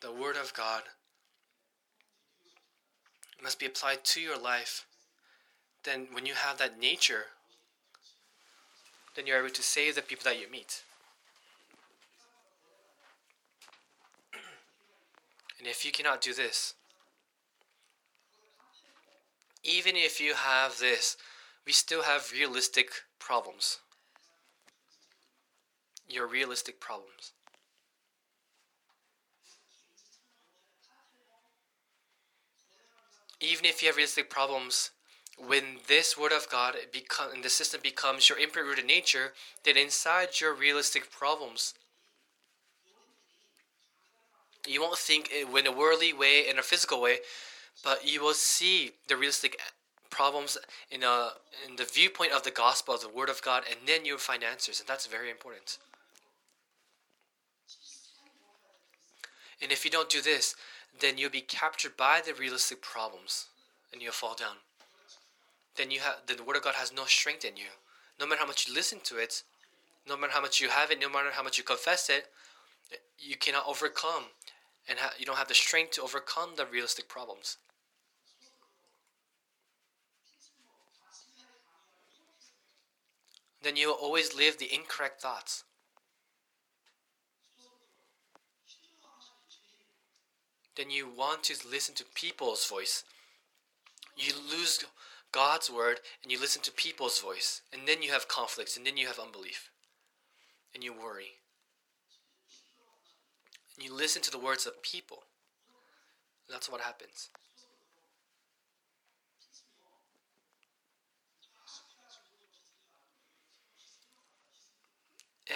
the 0.00 0.12
word 0.12 0.36
of 0.36 0.54
God 0.54 0.82
must 3.42 3.58
be 3.58 3.66
applied 3.66 4.04
to 4.04 4.20
your 4.20 4.38
life. 4.38 4.86
Then 5.84 6.08
when 6.12 6.26
you 6.26 6.34
have 6.34 6.58
that 6.58 6.78
nature, 6.78 7.26
then 9.14 9.26
you're 9.26 9.38
able 9.38 9.50
to 9.50 9.62
save 9.62 9.94
the 9.94 10.02
people 10.02 10.24
that 10.24 10.40
you 10.40 10.50
meet. 10.50 10.82
And 15.58 15.66
if 15.68 15.84
you 15.84 15.92
cannot 15.92 16.22
do 16.22 16.32
this, 16.32 16.74
even 19.62 19.94
if 19.94 20.20
you 20.20 20.34
have 20.34 20.78
this, 20.78 21.16
we 21.66 21.72
still 21.72 22.02
have 22.02 22.32
realistic 22.32 22.90
problems. 23.18 23.78
Your 26.08 26.26
realistic 26.26 26.80
problems. 26.80 27.32
Even 33.40 33.64
if 33.64 33.82
you 33.82 33.88
have 33.88 33.96
realistic 33.96 34.28
problems, 34.28 34.90
when 35.38 35.78
this 35.88 36.18
word 36.18 36.32
of 36.32 36.48
God 36.50 36.76
become 36.92 37.32
and 37.32 37.42
the 37.42 37.48
system 37.48 37.80
becomes 37.82 38.28
your 38.28 38.38
input 38.38 38.64
rooted 38.64 38.86
nature, 38.86 39.32
then 39.64 39.76
inside 39.76 40.40
your 40.40 40.54
realistic 40.54 41.10
problems, 41.10 41.74
you 44.66 44.80
won't 44.80 44.98
think 44.98 45.30
in 45.32 45.66
a 45.66 45.72
worldly 45.72 46.12
way, 46.12 46.48
in 46.48 46.58
a 46.58 46.62
physical 46.62 47.00
way, 47.00 47.18
but 47.82 48.06
you 48.06 48.22
will 48.22 48.34
see 48.34 48.92
the 49.08 49.16
realistic 49.16 49.58
problems 50.10 50.58
in 50.90 51.02
a 51.02 51.30
in 51.66 51.76
the 51.76 51.84
viewpoint 51.84 52.32
of 52.32 52.42
the 52.42 52.50
gospel 52.50 52.94
of 52.94 53.00
the 53.00 53.08
word 53.08 53.30
of 53.30 53.40
God, 53.42 53.62
and 53.68 53.78
then 53.86 54.04
you'll 54.04 54.18
find 54.18 54.44
answers, 54.44 54.80
and 54.80 54.88
that's 54.88 55.06
very 55.06 55.30
important. 55.30 55.78
And 59.62 59.72
if 59.72 59.84
you 59.84 59.90
don't 59.90 60.08
do 60.10 60.20
this, 60.20 60.54
then 60.98 61.18
you'll 61.18 61.30
be 61.30 61.40
captured 61.40 61.96
by 61.96 62.20
the 62.24 62.34
realistic 62.34 62.82
problems, 62.82 63.46
and 63.92 64.02
you'll 64.02 64.12
fall 64.12 64.34
down 64.34 64.56
then 65.80 65.90
you 65.90 66.00
have 66.00 66.16
then 66.26 66.36
the 66.36 66.44
word 66.44 66.56
of 66.56 66.62
God 66.62 66.74
has 66.74 66.92
no 66.92 67.06
strength 67.06 67.44
in 67.44 67.56
you. 67.56 67.72
No 68.18 68.26
matter 68.26 68.40
how 68.40 68.46
much 68.46 68.68
you 68.68 68.74
listen 68.74 69.00
to 69.04 69.16
it, 69.16 69.42
no 70.06 70.16
matter 70.16 70.32
how 70.32 70.42
much 70.42 70.60
you 70.60 70.68
have 70.68 70.90
it, 70.90 71.00
no 71.00 71.08
matter 71.08 71.30
how 71.32 71.42
much 71.42 71.56
you 71.56 71.64
confess 71.64 72.10
it, 72.10 72.26
you 73.18 73.36
cannot 73.36 73.66
overcome, 73.66 74.24
and 74.88 74.98
ha- 74.98 75.14
you 75.18 75.24
don't 75.24 75.38
have 75.38 75.48
the 75.48 75.54
strength 75.54 75.92
to 75.92 76.02
overcome 76.02 76.50
the 76.56 76.66
realistic 76.66 77.08
problems. 77.08 77.56
Then 83.62 83.76
you 83.76 83.88
will 83.88 83.94
always 83.94 84.34
live 84.34 84.58
the 84.58 84.72
incorrect 84.72 85.22
thoughts. 85.22 85.64
Then 90.76 90.90
you 90.90 91.08
want 91.08 91.44
to 91.44 91.68
listen 91.68 91.94
to 91.96 92.04
people's 92.14 92.66
voice. 92.66 93.04
You 94.16 94.32
lose 94.50 94.84
God's 95.32 95.70
word 95.70 96.00
and 96.22 96.30
you 96.30 96.40
listen 96.40 96.62
to 96.62 96.72
people's 96.72 97.20
voice. 97.20 97.62
And 97.72 97.82
then 97.86 98.02
you 98.02 98.12
have 98.12 98.28
conflicts 98.28 98.76
and 98.76 98.86
then 98.86 98.96
you 98.96 99.06
have 99.06 99.18
unbelief. 99.18 99.70
And 100.74 100.84
you 100.84 100.92
worry. 100.92 101.32
And 103.76 103.84
you 103.84 103.94
listen 103.94 104.22
to 104.22 104.30
the 104.30 104.38
words 104.38 104.66
of 104.66 104.82
people. 104.82 105.24
That's 106.48 106.70
what 106.70 106.80
happens. 106.80 107.30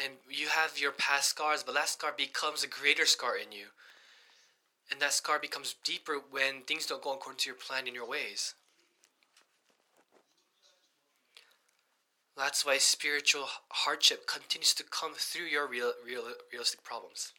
And 0.02 0.14
you 0.28 0.48
have 0.48 0.78
your 0.78 0.90
past 0.90 1.28
scars, 1.28 1.62
but 1.62 1.74
that 1.74 1.88
scar 1.88 2.12
becomes 2.16 2.64
a 2.64 2.68
greater 2.68 3.06
scar 3.06 3.36
in 3.36 3.52
you. 3.52 3.66
And 4.90 5.00
that 5.00 5.12
scar 5.12 5.38
becomes 5.38 5.76
deeper 5.84 6.20
when 6.30 6.62
things 6.62 6.86
don't 6.86 7.02
go 7.02 7.14
according 7.14 7.38
to 7.38 7.48
your 7.48 7.56
plan 7.56 7.86
and 7.86 7.96
your 7.96 8.08
ways. 8.08 8.54
That's 12.36 12.66
why 12.66 12.78
spiritual 12.78 13.46
hardship 13.68 14.26
continues 14.26 14.74
to 14.74 14.84
come 14.84 15.14
through 15.14 15.46
your 15.46 15.68
real, 15.68 15.92
real, 16.04 16.24
realistic 16.52 16.82
problems. 16.82 17.32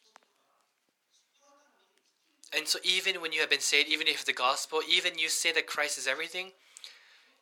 And 2.55 2.67
so, 2.67 2.79
even 2.83 3.21
when 3.21 3.33
you 3.33 3.41
have 3.41 3.49
been 3.49 3.59
saved, 3.59 3.89
even 3.89 4.07
if 4.07 4.23
the 4.23 4.31
gospel, 4.31 4.81
even 4.89 5.17
you 5.17 5.27
say 5.27 5.51
that 5.51 5.67
Christ 5.67 5.97
is 5.97 6.07
everything, 6.07 6.51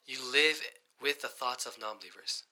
you 0.07 0.17
live 0.31 0.59
with 1.01 1.21
the 1.21 1.27
thoughts 1.27 1.65
of 1.67 1.79
non 1.79 1.97
believers. 1.99 2.43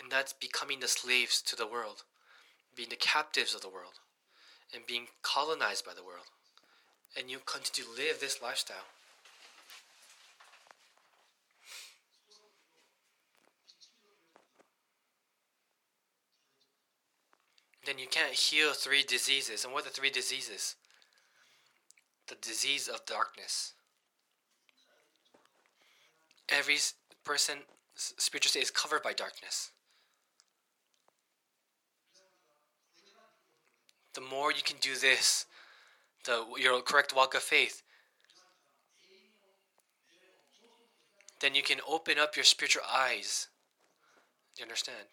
And 0.00 0.12
that's 0.12 0.34
becoming 0.34 0.80
the 0.80 0.88
slaves 0.88 1.40
to 1.42 1.56
the 1.56 1.66
world, 1.66 2.02
being 2.76 2.90
the 2.90 2.96
captives 2.96 3.54
of 3.54 3.62
the 3.62 3.68
world, 3.68 4.00
and 4.74 4.86
being 4.86 5.06
colonized 5.22 5.84
by 5.84 5.94
the 5.94 6.04
world. 6.04 6.26
And 7.16 7.30
you 7.30 7.38
continue 7.46 7.90
to 7.90 8.02
live 8.02 8.20
this 8.20 8.42
lifestyle. 8.42 8.84
then 17.86 17.98
you 17.98 18.06
can't 18.08 18.32
heal 18.32 18.72
three 18.72 19.04
diseases. 19.04 19.64
And 19.64 19.72
what 19.72 19.84
are 19.84 19.88
the 19.88 19.94
three 19.94 20.10
diseases? 20.10 20.74
The 22.28 22.34
disease 22.42 22.88
of 22.88 23.06
darkness. 23.06 23.72
Every 26.48 26.78
person, 27.24 27.58
spiritual 27.94 28.50
state, 28.50 28.62
is 28.64 28.70
covered 28.70 29.02
by 29.02 29.12
darkness. 29.12 29.70
The 34.16 34.22
more 34.22 34.50
you 34.50 34.62
can 34.64 34.78
do 34.80 34.96
this, 34.96 35.44
the 36.24 36.42
your 36.56 36.80
correct 36.80 37.14
walk 37.14 37.34
of 37.34 37.42
faith, 37.42 37.82
then 41.40 41.54
you 41.54 41.62
can 41.62 41.80
open 41.86 42.18
up 42.18 42.34
your 42.34 42.44
spiritual 42.44 42.84
eyes. 42.90 43.48
You 44.56 44.62
understand? 44.62 45.08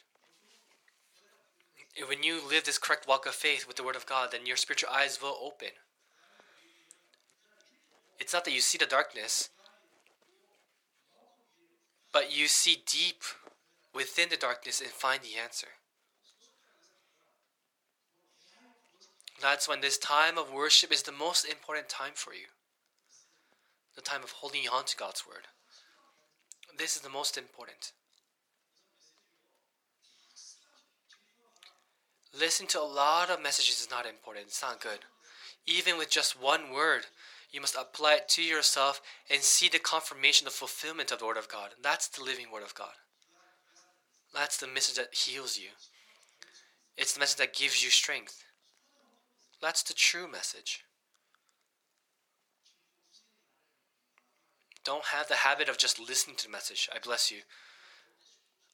when 2.08 2.24
you 2.24 2.40
live 2.50 2.64
this 2.64 2.80
correct 2.80 3.08
walk 3.08 3.28
of 3.28 3.36
faith 3.36 3.68
with 3.68 3.76
the 3.76 3.84
Word 3.84 3.96
of 3.96 4.08
God, 4.08 4.30
then 4.32 4.48
your 4.48 4.58
spiritual 4.58 4.90
eyes 4.90 5.20
will 5.22 5.38
open. 5.40 5.68
It's 8.20 8.34
not 8.34 8.46
that 8.46 8.54
you 8.54 8.62
see 8.62 8.80
the 8.80 8.88
darkness, 8.88 9.50
but 12.12 12.36
you 12.36 12.48
see 12.48 12.82
deep 12.88 13.22
within 13.94 14.30
the 14.30 14.38
darkness 14.38 14.82
and 14.82 14.90
find 14.90 15.22
the 15.22 15.40
answer. 15.40 15.68
That's 19.42 19.68
when 19.68 19.82
this 19.82 19.98
time 19.98 20.38
of 20.38 20.52
worship 20.52 20.92
is 20.92 21.04
the 21.04 21.12
most 21.12 21.46
important 21.46 21.90
time 21.90 22.14
for 22.16 22.34
you. 22.34 22.46
The 23.96 24.02
time 24.02 24.24
of 24.24 24.32
holding 24.32 24.68
on 24.72 24.86
to 24.86 24.98
God's 24.98 25.26
Word. 25.28 25.48
This 26.78 26.96
is 26.96 27.02
the 27.02 27.10
most 27.10 27.38
important. 27.38 27.92
Listening 32.38 32.68
to 32.70 32.82
a 32.82 32.84
lot 32.84 33.30
of 33.30 33.42
messages 33.42 33.80
is 33.80 33.92
not 33.92 34.08
important. 34.08 34.48
It's 34.48 34.62
not 34.62 34.82
good. 34.82 35.00
Even 35.68 35.98
with 35.98 36.10
just 36.10 36.42
one 36.42 36.72
word, 36.74 37.06
you 37.52 37.62
must 37.62 37.78
apply 37.80 38.16
it 38.16 38.30
to 38.30 38.42
yourself 38.42 39.02
and 39.30 39.42
see 39.42 39.70
the 39.70 39.78
confirmation, 39.78 40.46
the 40.46 40.52
fulfillment 40.52 41.12
of 41.12 41.20
the 41.20 41.26
Word 41.26 41.38
of 41.38 41.48
God. 41.48 41.70
That's 41.82 42.08
the 42.08 42.24
living 42.24 42.48
Word 42.52 42.64
of 42.64 42.74
God. 42.74 42.94
That's 44.34 44.58
the 44.58 44.68
message 44.68 44.96
that 44.96 45.14
heals 45.14 45.60
you. 45.60 45.70
It's 46.98 47.14
the 47.14 47.20
message 47.20 47.38
that 47.38 47.54
gives 47.54 47.84
you 47.84 47.92
strength. 47.92 48.44
That's 49.64 49.82
the 49.82 49.94
true 49.94 50.30
message. 50.30 50.84
Don't 54.84 55.06
have 55.06 55.30
the 55.30 55.36
habit 55.36 55.70
of 55.70 55.78
just 55.78 56.02
listening 56.02 56.36
to 56.36 56.44
the 56.44 56.52
message. 56.52 56.90
I 56.94 57.00
bless 57.00 57.32
you. 57.32 57.38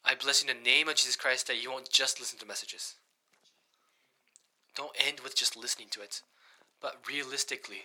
I 0.04 0.16
bless 0.16 0.44
you 0.44 0.50
in 0.50 0.58
the 0.58 0.64
name 0.64 0.90
of 0.90 0.96
Jesus 0.96 1.16
Christ 1.16 1.46
that 1.46 1.62
you 1.62 1.70
won't 1.70 1.92
just 1.92 2.20
listen 2.20 2.40
to 2.40 2.46
messages. 2.48 2.96
Don't 4.76 4.96
end 5.00 5.20
with 5.20 5.36
just 5.36 5.56
listening 5.56 5.90
to 5.92 6.02
it, 6.02 6.24
but 6.82 6.96
realistically, 7.08 7.84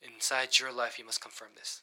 inside 0.00 0.60
your 0.60 0.72
life, 0.72 0.96
you 0.96 1.04
must 1.04 1.20
confirm 1.20 1.48
this. 1.56 1.82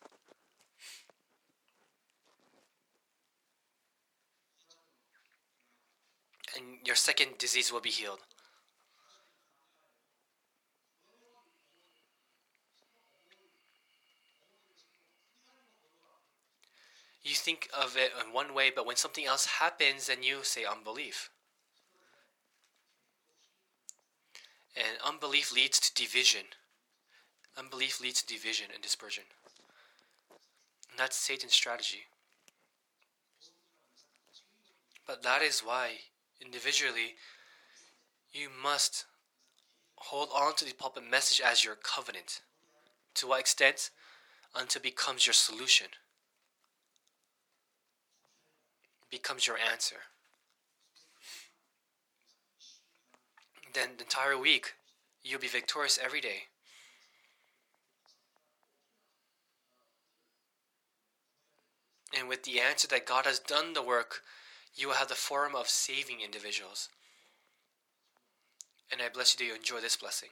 And 6.56 6.78
your 6.86 6.96
second 6.96 7.40
disease 7.40 7.74
will 7.74 7.82
be 7.82 7.90
healed. 7.90 8.20
You 17.26 17.34
think 17.34 17.70
of 17.76 17.98
it 17.98 18.12
in 18.24 18.32
one 18.32 18.54
way, 18.54 18.72
but 18.74 18.86
when 18.86 18.98
something 18.98 19.26
else 19.26 19.48
happens, 19.48 20.06
then 20.06 20.22
you 20.22 20.44
say 20.44 20.64
unbelief. 20.64 21.32
And 24.78 25.00
unbelief 25.04 25.52
leads 25.52 25.80
to 25.80 25.94
division. 26.00 26.44
Unbelief 27.58 28.00
leads 28.00 28.22
to 28.22 28.32
division 28.32 28.68
and 28.72 28.84
dispersion. 28.84 29.24
And 30.92 31.00
that's 31.00 31.18
Satan's 31.18 31.54
strategy. 31.54 32.04
But 35.08 35.24
that 35.24 35.42
is 35.42 35.62
why, 35.62 35.94
individually, 36.40 37.16
you 38.34 38.50
must 38.62 39.06
hold 39.96 40.30
on 40.36 40.54
to 40.58 40.66
the 40.66 40.76
pulpit 40.76 41.10
message 41.10 41.42
as 41.44 41.64
your 41.66 41.76
covenant. 41.76 42.42
To 43.16 43.28
what 43.28 43.40
extent? 43.40 43.90
Until 44.56 44.80
it 44.80 44.84
becomes 44.84 45.26
your 45.26 45.34
solution, 45.34 45.88
becomes 49.16 49.48
your 49.48 49.56
answer. 49.58 49.96
Then 53.74 53.92
the 53.98 54.04
entire 54.04 54.38
week, 54.38 54.74
you'll 55.24 55.40
be 55.40 55.48
victorious 55.48 55.98
every 56.04 56.20
day. 56.20 56.50
And 62.18 62.28
with 62.28 62.44
the 62.44 62.60
answer 62.60 62.90
that 62.90 63.06
God 63.06 63.26
has 63.26 63.40
done 63.40 63.72
the 63.72 63.82
work, 63.82 64.22
you 64.76 64.88
will 64.88 64.96
have 64.96 65.08
the 65.08 65.16
forum 65.16 65.56
of 65.56 65.70
saving 65.70 66.18
individuals. 66.20 66.90
And 68.92 69.02
I 69.02 69.08
bless 69.08 69.34
you 69.34 69.38
that 69.38 69.50
you 69.50 69.56
enjoy 69.56 69.80
this 69.80 69.96
blessing. 69.96 70.30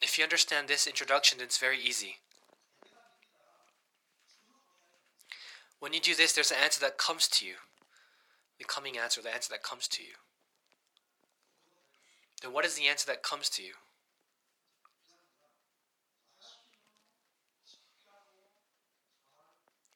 If 0.00 0.18
you 0.18 0.24
understand 0.24 0.66
this 0.66 0.88
introduction, 0.88 1.38
then 1.38 1.44
it's 1.44 1.58
very 1.58 1.78
easy. 1.80 2.16
When 5.82 5.92
you 5.92 5.98
do 5.98 6.14
this, 6.14 6.32
there's 6.32 6.52
an 6.52 6.58
answer 6.62 6.78
that 6.82 6.96
comes 6.96 7.26
to 7.26 7.44
you. 7.44 7.54
The 8.56 8.64
coming 8.64 8.96
answer, 8.96 9.20
the 9.20 9.34
answer 9.34 9.50
that 9.50 9.64
comes 9.64 9.88
to 9.88 10.00
you. 10.00 10.10
Then 12.40 12.52
what 12.52 12.64
is 12.64 12.76
the 12.76 12.86
answer 12.86 13.04
that 13.08 13.24
comes 13.24 13.48
to 13.48 13.64
you? 13.64 13.72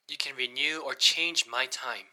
You 0.09 0.17
can 0.17 0.35
renew 0.35 0.81
or 0.85 0.93
change 0.93 1.45
my 1.49 1.67
time. 1.67 2.07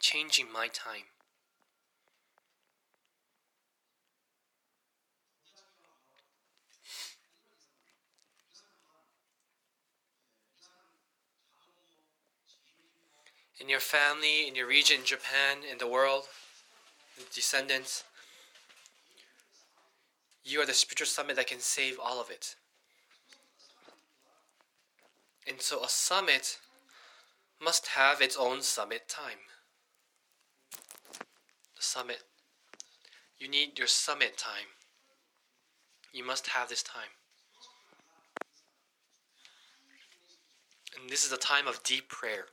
Changing 0.00 0.52
my 0.52 0.66
time. 0.66 1.04
In 13.60 13.68
your 13.68 13.80
family, 13.80 14.48
in 14.48 14.54
your 14.54 14.66
region, 14.66 15.00
in 15.00 15.04
Japan, 15.04 15.58
in 15.70 15.78
the 15.78 15.86
world, 15.86 16.24
descendants. 17.34 18.04
You 20.42 20.60
are 20.62 20.66
the 20.66 20.72
spiritual 20.72 21.06
summit 21.06 21.36
that 21.36 21.46
can 21.46 21.60
save 21.60 21.98
all 22.02 22.20
of 22.20 22.30
it. 22.30 22.56
And 25.46 25.60
so 25.60 25.84
a 25.84 25.88
summit 25.88 26.58
must 27.62 27.88
have 27.88 28.22
its 28.22 28.36
own 28.38 28.62
summit 28.62 29.08
time. 29.08 29.38
The 31.76 31.82
summit. 31.82 32.22
You 33.38 33.48
need 33.48 33.78
your 33.78 33.86
summit 33.86 34.38
time. 34.38 34.68
You 36.12 36.24
must 36.26 36.48
have 36.48 36.68
this 36.68 36.82
time. 36.82 37.12
And 40.98 41.10
this 41.10 41.24
is 41.24 41.32
a 41.32 41.36
time 41.36 41.66
of 41.66 41.82
deep 41.82 42.08
prayer. 42.08 42.46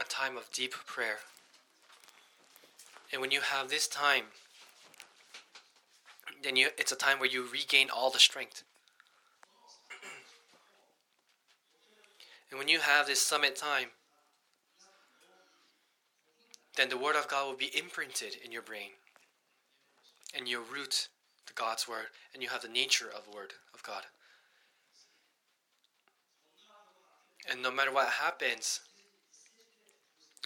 A 0.00 0.04
time 0.04 0.36
of 0.36 0.50
deep 0.52 0.72
prayer. 0.86 1.18
And 3.12 3.20
when 3.20 3.30
you 3.30 3.40
have 3.40 3.68
this 3.68 3.88
time, 3.88 4.24
then 6.42 6.56
you, 6.56 6.68
it's 6.78 6.92
a 6.92 6.96
time 6.96 7.18
where 7.18 7.28
you 7.28 7.46
regain 7.50 7.88
all 7.90 8.10
the 8.10 8.18
strength. 8.18 8.62
and 12.50 12.58
when 12.58 12.68
you 12.68 12.80
have 12.80 13.06
this 13.06 13.20
summit 13.20 13.56
time, 13.56 13.88
then 16.76 16.88
the 16.88 16.96
Word 16.96 17.16
of 17.16 17.28
God 17.28 17.48
will 17.48 17.56
be 17.56 17.76
imprinted 17.76 18.36
in 18.44 18.52
your 18.52 18.62
brain. 18.62 18.90
And 20.36 20.46
you 20.46 20.60
root 20.60 21.08
the 21.46 21.52
God's 21.54 21.88
Word, 21.88 22.06
and 22.32 22.42
you 22.42 22.48
have 22.50 22.62
the 22.62 22.68
nature 22.68 23.08
of 23.14 23.24
the 23.24 23.36
Word 23.36 23.54
of 23.74 23.82
God. 23.82 24.04
And 27.50 27.62
no 27.62 27.70
matter 27.70 27.92
what 27.92 28.08
happens, 28.08 28.80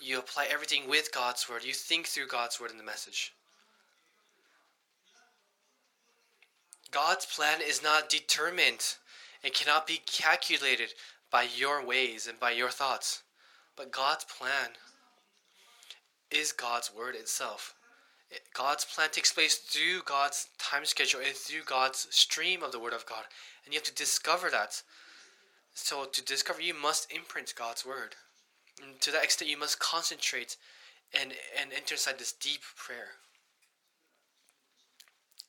you 0.03 0.19
apply 0.19 0.49
everything 0.51 0.89
with 0.89 1.13
God's 1.13 1.49
word. 1.49 1.65
You 1.65 1.73
think 1.73 2.07
through 2.07 2.27
God's 2.27 2.61
word 2.61 2.71
in 2.71 2.79
the 2.79 2.85
message. 2.85 3.33
God's 6.91 7.25
plan 7.25 7.61
is 7.67 7.83
not 7.83 8.09
determined 8.09 8.97
and 9.43 9.55
cannot 9.55 9.87
be 9.87 10.01
calculated 10.07 10.91
by 11.31 11.47
your 11.57 11.85
ways 11.85 12.27
and 12.27 12.39
by 12.39 12.51
your 12.51 12.69
thoughts. 12.69 13.23
But 13.77 13.91
God's 13.91 14.25
plan 14.25 14.71
is 16.31 16.53
God's 16.53 16.93
word 16.95 17.15
itself. 17.15 17.75
God's 18.55 18.85
plan 18.85 19.09
takes 19.11 19.33
place 19.33 19.57
through 19.57 20.03
God's 20.05 20.49
time 20.59 20.85
schedule 20.85 21.21
and 21.25 21.35
through 21.35 21.65
God's 21.67 22.07
stream 22.11 22.63
of 22.63 22.73
the 22.73 22.79
word 22.79 22.93
of 22.93 23.07
God. 23.07 23.25
And 23.65 23.73
you 23.73 23.79
have 23.79 23.85
to 23.85 23.95
discover 23.95 24.51
that. 24.51 24.83
So 25.75 26.05
to 26.05 26.25
discover, 26.25 26.61
you 26.61 26.75
must 26.75 27.13
imprint 27.13 27.55
God's 27.57 27.85
word. 27.85 28.17
And 28.81 29.01
to 29.01 29.11
that 29.11 29.25
extent, 29.25 29.51
you 29.51 29.59
must 29.59 29.79
concentrate 29.79 30.57
and, 31.19 31.33
and 31.61 31.73
enter 31.73 31.95
inside 31.95 32.19
this 32.19 32.33
deep 32.33 32.63
prayer. 32.77 33.09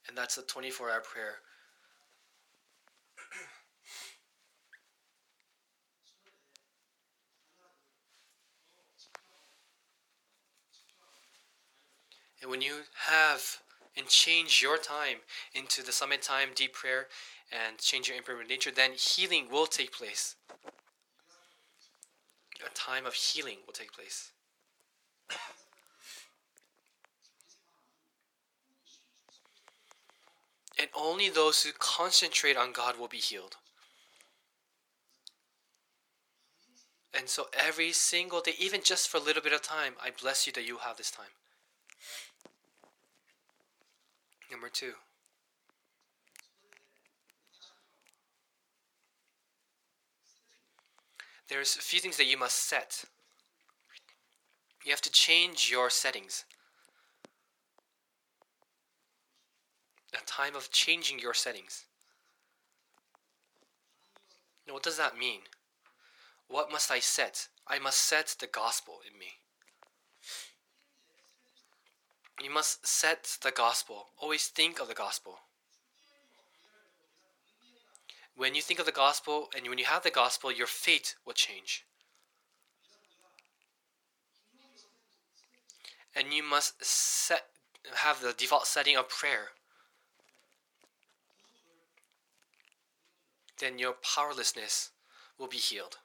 And 0.08 0.18
that's 0.18 0.38
a 0.38 0.42
24 0.42 0.90
hour 0.90 1.02
prayer. 1.02 1.36
and 12.42 12.52
when 12.52 12.62
you 12.62 12.82
have 13.08 13.60
and 13.96 14.08
change 14.08 14.62
your 14.62 14.78
time 14.78 15.18
into 15.54 15.84
the 15.84 15.92
summit 15.92 16.22
time, 16.22 16.50
deep 16.56 16.74
prayer, 16.74 17.08
and 17.52 17.78
change 17.78 18.08
your 18.08 18.18
impermanent 18.18 18.50
nature, 18.50 18.72
then 18.72 18.92
healing 18.94 19.48
will 19.52 19.68
take 19.68 19.94
place 19.94 20.36
time 22.74 23.06
of 23.06 23.14
healing 23.14 23.58
will 23.66 23.74
take 23.74 23.94
place. 23.94 24.32
and 30.80 30.88
only 30.96 31.30
those 31.30 31.64
who 31.64 31.72
concentrate 31.78 32.58
on 32.58 32.72
God 32.72 33.00
will 33.00 33.08
be 33.08 33.18
healed. 33.18 33.58
And 37.16 37.30
so 37.30 37.48
every 37.54 37.92
single 37.92 38.42
day, 38.42 38.54
even 38.60 38.82
just 38.84 39.08
for 39.08 39.18
a 39.18 39.22
little 39.22 39.44
bit 39.44 39.54
of 39.54 39.62
time, 39.62 39.94
I 40.04 40.10
bless 40.10 40.48
you 40.48 40.54
that 40.54 40.66
you 40.66 40.78
have 40.78 40.98
this 40.98 41.12
time. 41.12 41.28
Number 44.50 44.70
two. 44.70 44.94
There's 51.50 51.76
a 51.76 51.80
few 51.80 52.00
things 52.00 52.18
that 52.18 52.26
you 52.26 52.38
must 52.38 52.68
set. 52.68 53.06
You 54.86 54.92
have 54.92 55.02
to 55.02 55.12
change 55.12 55.70
your 55.72 55.90
settings. 55.90 56.46
A 60.14 60.26
time 60.26 60.56
of 60.56 60.72
changing 60.72 61.20
your 61.20 61.34
settings. 61.34 61.86
Now, 64.68 64.74
what 64.74 64.84
does 64.84 64.98
that 64.98 65.18
mean? 65.18 65.42
What 66.48 66.72
must 66.72 66.92
I 66.92 67.00
set? 67.00 67.48
I 67.68 67.80
must 67.80 68.00
set 68.00 68.36
the 68.40 68.48
gospel 68.48 69.00
in 69.10 69.18
me. 69.18 69.34
You 72.42 72.50
must 72.50 72.86
set 72.86 73.38
the 73.42 73.52
gospel. 73.52 74.08
Always 74.22 74.48
think 74.48 74.80
of 74.80 74.88
the 74.88 74.94
gospel. 74.94 75.40
When 78.36 78.56
you 78.56 78.62
think 78.62 78.80
of 78.80 78.86
the 78.86 78.92
gospel 78.92 79.50
and 79.56 79.68
when 79.68 79.78
you 79.78 79.86
have 79.86 80.04
the 80.04 80.10
gospel, 80.10 80.52
your 80.52 80.68
fate 80.68 81.16
will 81.26 81.34
change. 81.34 81.86
And 86.16 86.34
you 86.34 86.44
must 86.44 86.84
set 86.84 87.44
have 87.96 88.22
the 88.22 88.34
default 88.34 88.66
setting 88.66 88.96
of 88.96 89.10
prayer. 89.10 89.50
Then 93.60 93.78
your 93.78 93.94
powerlessness 93.94 94.92
will 95.38 95.48
be 95.48 95.58
healed. 95.58 95.98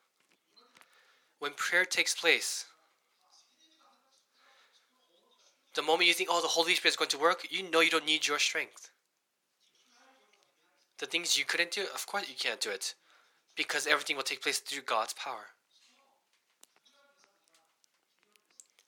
When 1.39 1.53
prayer 1.53 1.85
takes 1.85 2.15
place, 2.15 2.67
the 5.75 5.83
moment 5.83 6.09
you 6.09 6.15
think, 6.15 6.29
oh, 6.33 6.43
the 6.43 6.49
Holy 6.49 6.75
Spirit 6.75 6.93
is 6.93 6.97
going 6.97 7.11
to 7.11 7.19
work, 7.19 7.47
you 7.51 7.69
know 7.71 7.81
you 7.81 7.91
don't 7.91 8.07
need 8.07 8.27
your 8.27 8.39
strength. 8.39 8.91
The 10.99 11.07
things 11.07 11.39
you 11.39 11.45
couldn't 11.45 11.71
do, 11.71 11.83
of 11.95 12.07
course 12.07 12.29
you 12.29 12.35
can't 12.39 12.61
do 12.61 12.71
it. 12.71 12.95
Because 13.57 13.87
everything 13.87 14.17
will 14.17 14.23
take 14.23 14.43
place 14.43 14.59
through 14.59 14.83
God's 14.83 15.15
power. 15.15 15.47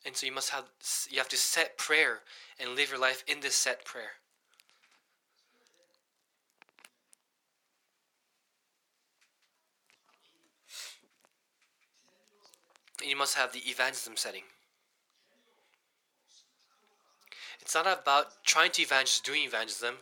And 0.05 0.17
so 0.17 0.27
you 0.27 0.33
must 0.33 0.51
have 0.51 0.65
you 1.11 1.19
have 1.19 1.29
to 1.29 1.37
set 1.37 1.77
prayer 1.77 2.21
and 2.59 2.75
live 2.75 2.91
your 2.91 2.99
life 2.99 3.23
in 3.27 3.41
this 3.41 3.55
set 3.55 3.85
prayer. 3.85 4.13
And 13.01 13.11
you 13.11 13.17
must 13.17 13.35
have 13.35 13.53
the 13.53 13.61
evangelism 13.61 14.17
setting. 14.17 14.43
It's 17.61 17.75
not 17.75 17.87
about 17.87 18.45
trying 18.45 18.71
to 18.73 18.83
evangelize, 18.83 19.21
doing 19.21 19.43
evangelism, 19.45 19.97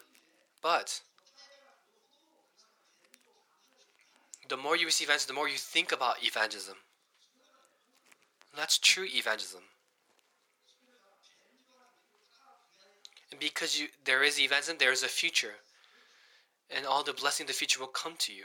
but 0.63 1.01
the 4.49 4.57
more 4.57 4.77
you 4.77 4.87
receive 4.87 5.09
evangelism, 5.09 5.35
the 5.35 5.39
more 5.39 5.49
you 5.49 5.57
think 5.57 5.93
about 5.93 6.23
evangelism. 6.23 6.77
That's 8.57 8.79
true 8.79 9.07
evangelism. 9.09 9.63
And 13.31 13.39
because 13.39 13.79
you, 13.79 13.89
there 14.05 14.23
is 14.23 14.41
evangelism, 14.41 14.77
there 14.79 14.93
is 14.93 15.03
a 15.03 15.09
future. 15.09 15.55
And 16.75 16.87
all 16.87 17.03
the 17.03 17.13
blessing 17.13 17.45
of 17.45 17.49
the 17.49 17.55
future 17.55 17.81
will 17.81 17.87
come 17.89 18.15
to 18.19 18.33
you. 18.33 18.45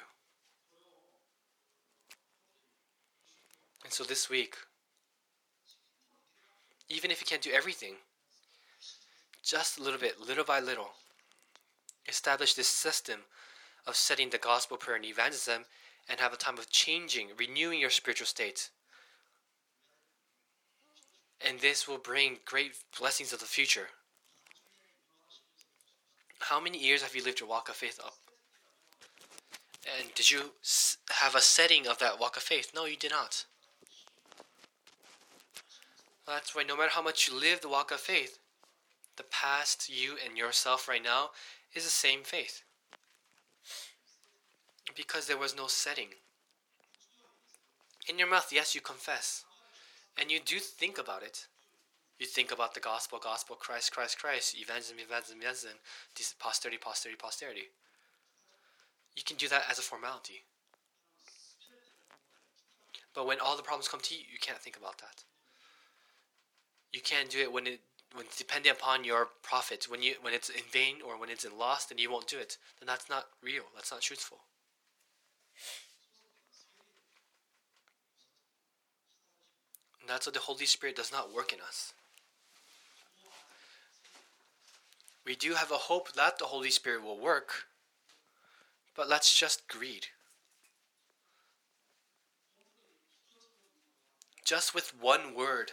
And 3.83 3.91
so 3.91 4.03
this 4.03 4.29
week, 4.29 4.55
even 6.89 7.11
if 7.11 7.19
you 7.19 7.25
can't 7.25 7.41
do 7.41 7.51
everything, 7.51 7.95
just 9.43 9.77
a 9.77 9.83
little 9.83 9.99
bit, 9.99 10.19
little 10.19 10.45
by 10.45 10.59
little, 10.59 10.91
establish 12.07 12.53
this 12.53 12.67
system 12.67 13.21
of 13.85 13.95
setting 13.95 14.29
the 14.29 14.37
gospel 14.37 14.77
prayer 14.77 14.95
and 14.95 15.05
evangelism 15.05 15.65
and 16.09 16.19
have 16.19 16.33
a 16.33 16.37
time 16.37 16.57
of 16.57 16.69
changing, 16.69 17.29
renewing 17.37 17.79
your 17.79 17.89
spiritual 17.89 18.27
state. 18.27 18.69
And 21.45 21.59
this 21.59 21.87
will 21.87 21.97
bring 21.97 22.37
great 22.45 22.73
blessings 22.97 23.33
of 23.33 23.39
the 23.39 23.45
future. 23.45 23.87
How 26.39 26.59
many 26.59 26.77
years 26.77 27.01
have 27.01 27.15
you 27.15 27.23
lived 27.23 27.39
your 27.39 27.49
walk 27.49 27.69
of 27.69 27.75
faith 27.75 27.99
up? 28.03 28.15
And 29.99 30.13
did 30.13 30.31
you 30.31 30.51
have 31.09 31.35
a 31.35 31.41
setting 31.41 31.87
of 31.87 31.99
that 31.99 32.19
walk 32.19 32.37
of 32.37 32.43
faith? 32.43 32.71
No, 32.73 32.85
you 32.85 32.95
did 32.95 33.11
not. 33.11 33.45
That's 36.25 36.55
why 36.55 36.63
no 36.63 36.77
matter 36.77 36.91
how 36.91 37.01
much 37.01 37.27
you 37.27 37.37
live 37.37 37.61
the 37.61 37.69
walk 37.69 37.91
of 37.91 37.99
faith, 37.99 38.39
the 39.17 39.23
past 39.23 39.89
you 39.89 40.15
and 40.25 40.37
yourself 40.37 40.87
right 40.87 41.03
now 41.03 41.31
is 41.73 41.83
the 41.83 41.89
same 41.89 42.23
faith. 42.23 42.63
Because 44.95 45.27
there 45.27 45.37
was 45.37 45.55
no 45.55 45.67
setting. 45.67 46.09
In 48.07 48.19
your 48.19 48.29
mouth, 48.29 48.49
yes, 48.51 48.75
you 48.75 48.81
confess. 48.81 49.45
And 50.19 50.29
you 50.29 50.39
do 50.43 50.59
think 50.59 50.97
about 50.97 51.23
it. 51.23 51.47
You 52.19 52.27
think 52.27 52.51
about 52.51 52.73
the 52.73 52.79
gospel, 52.79 53.19
gospel, 53.21 53.55
Christ, 53.55 53.91
Christ, 53.91 54.19
Christ, 54.19 54.55
evangelism, 54.59 54.97
evangelism, 54.99 55.39
evangelism, 55.41 55.77
posterity, 56.39 56.77
posterity, 56.77 57.17
posterity. 57.19 57.69
You 59.15 59.23
can 59.25 59.37
do 59.37 59.47
that 59.49 59.63
as 59.69 59.79
a 59.79 59.81
formality. 59.81 60.43
But 63.13 63.27
when 63.27 63.39
all 63.39 63.57
the 63.57 63.63
problems 63.63 63.87
come 63.87 63.99
to 64.01 64.15
you, 64.15 64.21
you 64.31 64.39
can't 64.39 64.59
think 64.59 64.77
about 64.77 64.97
that. 64.99 65.23
You 66.93 67.01
can't 67.01 67.29
do 67.29 67.39
it 67.39 67.51
when 67.51 67.67
it 67.67 67.79
when 68.15 68.25
it's 68.25 68.37
depending 68.37 68.71
upon 68.71 69.03
your 69.03 69.29
profit. 69.41 69.87
When 69.89 70.01
you 70.01 70.15
when 70.21 70.33
it's 70.33 70.49
in 70.49 70.63
vain 70.71 70.97
or 71.05 71.19
when 71.19 71.29
it's 71.29 71.45
in 71.45 71.57
loss, 71.57 71.85
then 71.85 71.97
you 71.97 72.11
won't 72.11 72.27
do 72.27 72.37
it. 72.37 72.57
Then 72.79 72.87
that's 72.87 73.09
not 73.09 73.25
real. 73.41 73.63
That's 73.75 73.91
not 73.91 74.01
truthful. 74.01 74.39
And 80.03 80.09
that's 80.09 80.27
what 80.27 80.33
the 80.33 80.41
Holy 80.41 80.65
Spirit 80.65 80.97
does 80.97 81.13
not 81.13 81.33
work 81.33 81.53
in 81.53 81.59
us. 81.65 81.93
We 85.25 85.33
do 85.33 85.53
have 85.53 85.71
a 85.71 85.75
hope 85.75 86.11
that 86.11 86.37
the 86.37 86.45
Holy 86.45 86.69
Spirit 86.69 87.01
will 87.01 87.17
work, 87.17 87.67
but 88.97 89.07
let's 89.07 89.33
just 89.39 89.69
greed. 89.69 90.07
Just 94.43 94.75
with 94.75 94.93
one 94.99 95.33
word, 95.33 95.71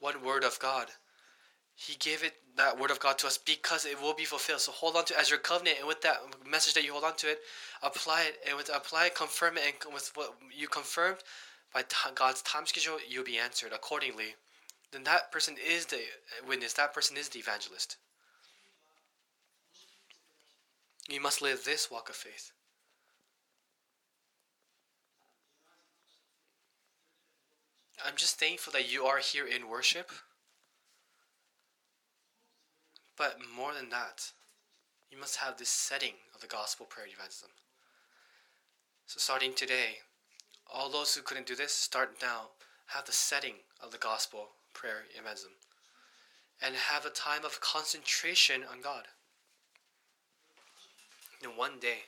one 0.00 0.24
word 0.24 0.44
of 0.44 0.58
God. 0.58 0.88
He 1.74 1.96
gave 1.96 2.24
it 2.24 2.32
that 2.56 2.80
word 2.80 2.90
of 2.90 3.00
God 3.00 3.18
to 3.18 3.26
us 3.26 3.36
because 3.36 3.84
it 3.84 4.00
will 4.00 4.14
be 4.14 4.24
fulfilled. 4.24 4.60
So 4.60 4.72
hold 4.72 4.96
on 4.96 5.04
to 5.06 5.20
as 5.20 5.28
your 5.28 5.40
covenant, 5.40 5.76
and 5.80 5.86
with 5.86 6.00
that 6.00 6.22
message 6.48 6.72
that 6.72 6.84
you 6.84 6.92
hold 6.92 7.04
on 7.04 7.16
to 7.16 7.26
it, 7.28 7.40
apply 7.82 8.22
it, 8.22 8.38
and 8.48 8.56
with 8.56 8.70
apply 8.74 9.06
it, 9.06 9.14
confirm 9.14 9.58
it, 9.58 9.64
and 9.66 9.92
with 9.92 10.10
what 10.14 10.32
you 10.56 10.68
confirmed 10.68 11.18
by 11.74 11.82
t- 11.82 11.96
God's 12.14 12.40
time 12.42 12.66
schedule, 12.66 12.98
you'll 13.06 13.24
be 13.24 13.36
answered 13.36 13.72
accordingly. 13.72 14.36
Then 14.92 15.02
that 15.04 15.32
person 15.32 15.56
is 15.58 15.86
the 15.86 16.00
witness. 16.46 16.72
That 16.74 16.94
person 16.94 17.16
is 17.16 17.28
the 17.28 17.40
evangelist. 17.40 17.96
You 21.08 21.20
must 21.20 21.42
live 21.42 21.64
this 21.64 21.90
walk 21.90 22.08
of 22.08 22.14
faith. 22.14 22.52
I'm 28.06 28.16
just 28.16 28.38
thankful 28.38 28.72
that 28.72 28.90
you 28.92 29.04
are 29.04 29.18
here 29.18 29.46
in 29.46 29.68
worship. 29.68 30.10
But 33.16 33.38
more 33.56 33.74
than 33.74 33.90
that, 33.90 34.30
you 35.10 35.18
must 35.18 35.36
have 35.36 35.58
this 35.58 35.68
setting 35.68 36.14
of 36.34 36.40
the 36.40 36.46
gospel 36.46 36.86
prayer 36.86 37.06
evangelism. 37.06 37.50
So, 39.06 39.18
starting 39.18 39.52
today, 39.54 39.98
all 40.74 40.90
those 40.90 41.14
who 41.14 41.22
couldn't 41.22 41.46
do 41.46 41.54
this, 41.54 41.72
start 41.72 42.16
now. 42.20 42.48
Have 42.86 43.06
the 43.06 43.12
setting 43.12 43.54
of 43.82 43.90
the 43.90 43.98
gospel 43.98 44.48
prayer 44.72 45.04
evangelism. 45.14 45.52
And 46.60 46.74
have 46.74 47.06
a 47.06 47.10
time 47.10 47.44
of 47.44 47.60
concentration 47.60 48.62
on 48.70 48.80
God. 48.80 49.04
In 51.42 51.50
one 51.50 51.78
day, 51.80 52.04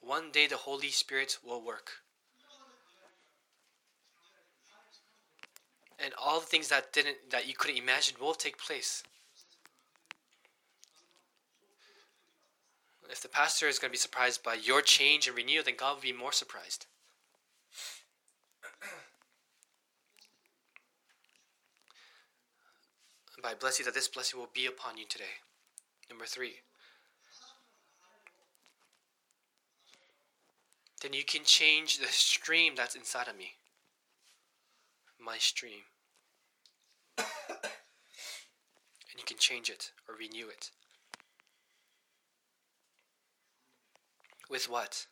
one 0.00 0.30
day 0.30 0.46
the 0.46 0.56
Holy 0.56 0.88
Spirit 0.88 1.38
will 1.44 1.64
work. 1.64 1.90
and 5.98 6.14
all 6.16 6.40
the 6.40 6.46
things 6.46 6.68
that 6.68 6.92
didn't 6.92 7.16
that 7.30 7.48
you 7.48 7.54
couldn't 7.54 7.76
imagine 7.76 8.16
will 8.20 8.34
take 8.34 8.58
place. 8.58 9.02
If 13.10 13.22
the 13.22 13.28
pastor 13.28 13.66
is 13.66 13.78
going 13.78 13.88
to 13.88 13.92
be 13.92 13.98
surprised 13.98 14.42
by 14.42 14.54
your 14.54 14.82
change 14.82 15.26
and 15.26 15.36
renewal, 15.36 15.64
then 15.64 15.74
God 15.78 15.94
will 15.94 16.02
be 16.02 16.12
more 16.12 16.32
surprised. 16.32 16.86
And 23.38 23.46
I 23.46 23.54
bless 23.54 23.78
you 23.78 23.84
that 23.86 23.94
this 23.94 24.08
blessing 24.08 24.38
will 24.38 24.50
be 24.52 24.66
upon 24.66 24.98
you 24.98 25.06
today. 25.08 25.40
Number 26.10 26.26
three. 26.26 26.56
Then 31.00 31.14
you 31.14 31.24
can 31.24 31.44
change 31.44 31.98
the 31.98 32.06
stream 32.06 32.74
that's 32.76 32.96
inside 32.96 33.28
of 33.28 33.38
me 33.38 33.52
my 35.20 35.36
stream. 35.38 35.82
and 37.18 37.26
you 39.16 39.24
can 39.26 39.36
change 39.36 39.68
it 39.68 39.92
or 40.08 40.14
renew 40.14 40.48
it. 40.48 40.70
With 44.48 44.70
what? 44.70 45.06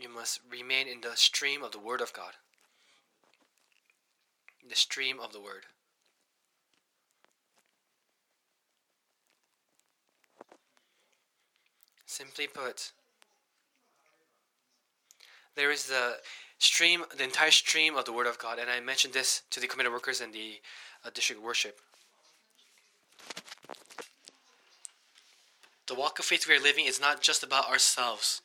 You 0.00 0.08
must 0.08 0.40
remain 0.50 0.86
in 0.86 1.00
the 1.00 1.16
stream 1.16 1.62
of 1.62 1.72
the 1.72 1.78
Word 1.78 2.00
of 2.00 2.12
God. 2.12 2.34
The 4.66 4.76
stream 4.76 5.18
of 5.20 5.32
the 5.32 5.40
Word. 5.40 5.66
Simply 12.06 12.46
put, 12.46 12.92
there 15.54 15.70
is 15.70 15.86
the 15.86 16.16
stream, 16.58 17.04
the 17.16 17.24
entire 17.24 17.50
stream 17.50 17.96
of 17.96 18.04
the 18.04 18.12
Word 18.12 18.26
of 18.26 18.38
God, 18.38 18.58
and 18.58 18.70
I 18.70 18.80
mentioned 18.80 19.12
this 19.12 19.42
to 19.50 19.60
the 19.60 19.66
committed 19.66 19.92
workers 19.92 20.20
and 20.20 20.32
the 20.32 20.60
uh, 21.04 21.10
district 21.12 21.42
worship. 21.42 21.80
The 25.86 25.94
walk 25.94 26.18
of 26.18 26.24
faith 26.26 26.46
we 26.46 26.54
are 26.54 26.60
living 26.60 26.84
is 26.84 27.00
not 27.00 27.22
just 27.22 27.42
about 27.42 27.68
ourselves 27.68 28.42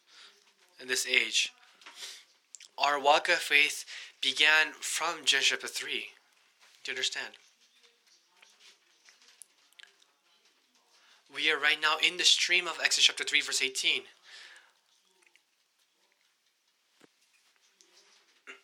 in 0.81 0.87
this 0.87 1.05
age. 1.05 1.51
Our 2.77 2.99
walk 2.99 3.29
of 3.29 3.35
faith 3.35 3.85
began 4.23 4.71
from 4.79 5.17
chapter 5.25 5.67
3. 5.67 5.91
Do 5.91 6.91
you 6.91 6.93
understand? 6.93 7.33
We 11.35 11.51
are 11.51 11.59
right 11.59 11.81
now 11.81 11.97
in 12.01 12.15
the 12.17 12.23
stream 12.23 12.65
of 12.67 12.79
Exodus 12.81 13.07
chapter 13.07 13.25
3, 13.25 13.41
verse 13.41 13.61
18. 13.61 14.03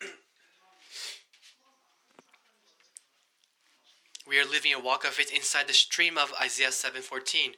we 4.26 4.38
are 4.40 4.46
living 4.46 4.72
a 4.72 4.80
walk 4.80 5.04
of 5.04 5.10
faith 5.10 5.30
inside 5.34 5.68
the 5.68 5.74
stream 5.74 6.16
of 6.16 6.32
Isaiah 6.40 6.68
7:14. 6.68 7.56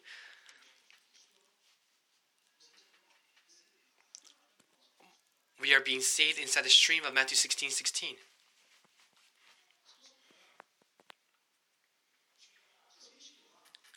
We 5.62 5.72
are 5.74 5.80
being 5.80 6.00
saved 6.00 6.38
inside 6.38 6.64
the 6.64 6.70
stream 6.70 7.04
of 7.04 7.14
Matthew 7.14 7.36
16:16. 7.36 7.70
16, 7.70 7.70
16. 7.70 8.16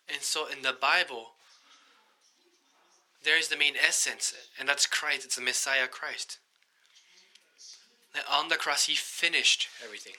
And 0.07 0.21
so 0.21 0.45
in 0.45 0.61
the 0.61 0.71
Bible, 0.71 1.31
there 3.23 3.37
is 3.37 3.47
the 3.47 3.57
main 3.57 3.73
essence, 3.75 4.33
and 4.59 4.69
that's 4.69 4.85
Christ. 4.85 5.25
It's 5.25 5.35
the 5.35 5.41
Messiah 5.41 5.87
Christ. 5.87 6.37
That 8.13 8.25
on 8.31 8.49
the 8.49 8.55
cross, 8.55 8.85
He 8.85 8.95
finished 8.95 9.67
everything 9.83 10.13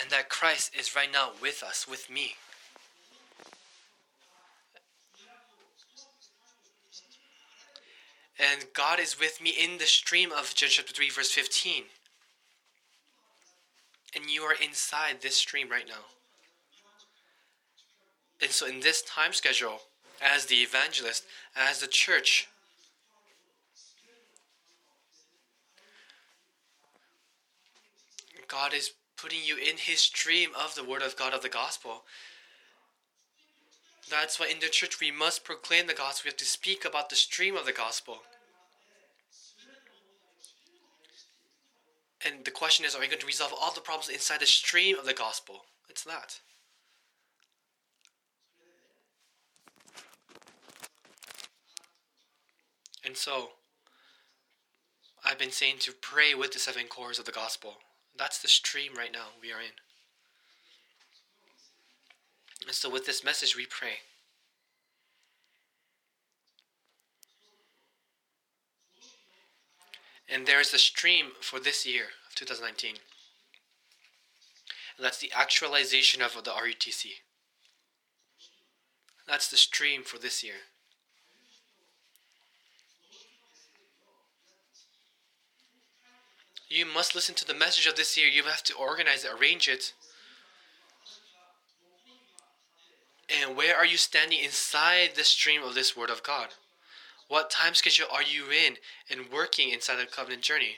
and 0.00 0.10
that 0.10 0.28
Christ 0.28 0.72
is 0.78 0.94
right 0.94 1.10
now 1.10 1.30
with 1.40 1.62
us, 1.62 1.88
with 1.88 2.10
me. 2.10 2.34
And 8.38 8.66
God 8.74 9.00
is 9.00 9.18
with 9.18 9.40
me 9.40 9.50
in 9.50 9.78
the 9.78 9.86
stream 9.86 10.30
of 10.30 10.54
John 10.54 10.68
chapter 10.70 10.92
3, 10.92 11.10
verse 11.10 11.32
15. 11.32 11.84
And 14.14 14.30
you 14.30 14.42
are 14.42 14.54
inside 14.62 15.16
this 15.20 15.36
stream 15.36 15.70
right 15.70 15.86
now. 15.88 16.04
And 18.42 18.50
so, 18.50 18.66
in 18.66 18.80
this 18.80 19.02
time 19.02 19.32
schedule, 19.32 19.80
as 20.20 20.46
the 20.46 20.56
evangelist, 20.56 21.24
as 21.56 21.80
the 21.80 21.86
church, 21.86 22.48
God 28.48 28.74
is 28.74 28.92
putting 29.16 29.40
you 29.44 29.56
in 29.56 29.76
His 29.78 30.00
stream 30.00 30.50
of 30.58 30.74
the 30.74 30.84
Word 30.84 31.02
of 31.02 31.16
God 31.16 31.32
of 31.32 31.42
the 31.42 31.48
Gospel. 31.48 32.04
That's 34.10 34.38
why 34.38 34.46
in 34.46 34.60
the 34.60 34.68
church 34.68 35.00
we 35.00 35.10
must 35.10 35.44
proclaim 35.44 35.86
the 35.86 35.94
gospel. 35.94 36.26
We 36.26 36.30
have 36.30 36.36
to 36.38 36.44
speak 36.44 36.84
about 36.84 37.10
the 37.10 37.16
stream 37.16 37.56
of 37.56 37.66
the 37.66 37.72
gospel. 37.72 38.18
And 42.24 42.44
the 42.44 42.50
question 42.50 42.84
is, 42.84 42.94
are 42.94 43.00
we 43.00 43.06
going 43.06 43.20
to 43.20 43.26
resolve 43.26 43.52
all 43.52 43.72
the 43.72 43.80
problems 43.80 44.08
inside 44.08 44.40
the 44.40 44.46
stream 44.46 44.98
of 44.98 45.06
the 45.06 45.12
gospel? 45.12 45.66
It's 45.88 46.04
that. 46.04 46.40
And 53.04 53.16
so, 53.16 53.50
I've 55.24 55.38
been 55.38 55.52
saying 55.52 55.76
to 55.80 55.92
pray 55.92 56.34
with 56.34 56.52
the 56.52 56.58
seven 56.58 56.86
cores 56.86 57.18
of 57.20 57.24
the 57.24 57.32
gospel. 57.32 57.74
That's 58.18 58.40
the 58.42 58.48
stream 58.48 58.92
right 58.96 59.12
now 59.12 59.26
we 59.40 59.52
are 59.52 59.60
in. 59.60 59.85
And 62.66 62.74
so, 62.74 62.90
with 62.90 63.06
this 63.06 63.24
message, 63.24 63.56
we 63.56 63.64
pray. 63.64 64.00
And 70.28 70.46
there 70.46 70.60
is 70.60 70.74
a 70.74 70.78
stream 70.78 71.26
for 71.40 71.60
this 71.60 71.86
year 71.86 72.06
of 72.28 72.34
2019. 72.34 72.96
And 74.96 75.04
that's 75.04 75.18
the 75.18 75.30
actualization 75.32 76.20
of 76.20 76.32
the 76.42 76.50
RUTC. 76.50 77.06
That's 79.28 79.48
the 79.48 79.56
stream 79.56 80.02
for 80.02 80.18
this 80.18 80.42
year. 80.42 80.54
You 86.68 86.84
must 86.84 87.14
listen 87.14 87.36
to 87.36 87.44
the 87.44 87.54
message 87.54 87.86
of 87.86 87.94
this 87.94 88.16
year. 88.16 88.26
You 88.26 88.42
have 88.44 88.64
to 88.64 88.74
organize 88.74 89.24
it, 89.24 89.30
arrange 89.32 89.68
it. 89.68 89.92
And 93.28 93.56
where 93.56 93.76
are 93.76 93.86
you 93.86 93.96
standing 93.96 94.38
inside 94.42 95.10
the 95.16 95.24
stream 95.24 95.62
of 95.62 95.74
this 95.74 95.96
Word 95.96 96.10
of 96.10 96.22
God? 96.22 96.48
What 97.28 97.50
time 97.50 97.74
schedule 97.74 98.06
are 98.12 98.22
you 98.22 98.44
in 98.50 98.76
and 99.10 99.32
working 99.32 99.70
inside 99.70 99.96
the 99.96 100.06
covenant 100.06 100.42
journey? 100.42 100.76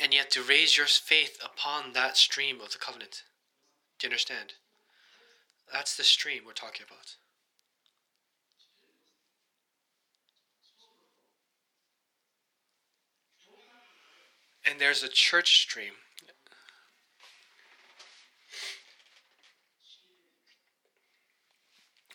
And 0.00 0.12
have 0.14 0.28
to 0.30 0.42
raise 0.42 0.76
your 0.76 0.86
faith 0.86 1.38
upon 1.44 1.92
that 1.92 2.16
stream 2.16 2.60
of 2.60 2.72
the 2.72 2.78
covenant. 2.78 3.22
Do 3.98 4.06
you 4.06 4.10
understand? 4.10 4.54
That's 5.72 5.96
the 5.96 6.02
stream 6.02 6.42
we're 6.46 6.52
talking 6.52 6.84
about. 6.86 7.16
And 14.66 14.80
there's 14.80 15.02
a 15.02 15.08
church 15.08 15.58
stream. 15.58 15.92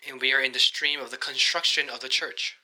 And 0.09 0.19
we 0.19 0.33
are 0.33 0.41
in 0.41 0.53
the 0.53 0.59
stream 0.59 0.99
of 0.99 1.11
the 1.11 1.17
construction 1.17 1.87
of 1.87 1.99
the 1.99 2.09
church. 2.09 2.57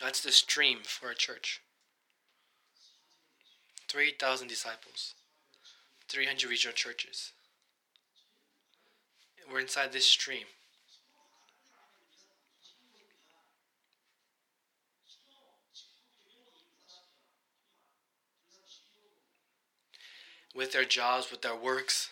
That's 0.00 0.20
the 0.20 0.32
stream 0.32 0.78
for 0.82 1.10
a 1.10 1.14
church. 1.14 1.60
3,000 3.88 4.48
disciples, 4.48 5.14
300 6.08 6.50
regional 6.50 6.74
churches. 6.74 7.30
We're 9.50 9.60
inside 9.60 9.92
this 9.92 10.06
stream. 10.06 10.46
with 20.52 20.72
their 20.72 20.84
jobs, 20.84 21.30
with 21.30 21.42
their 21.42 21.54
works, 21.54 22.10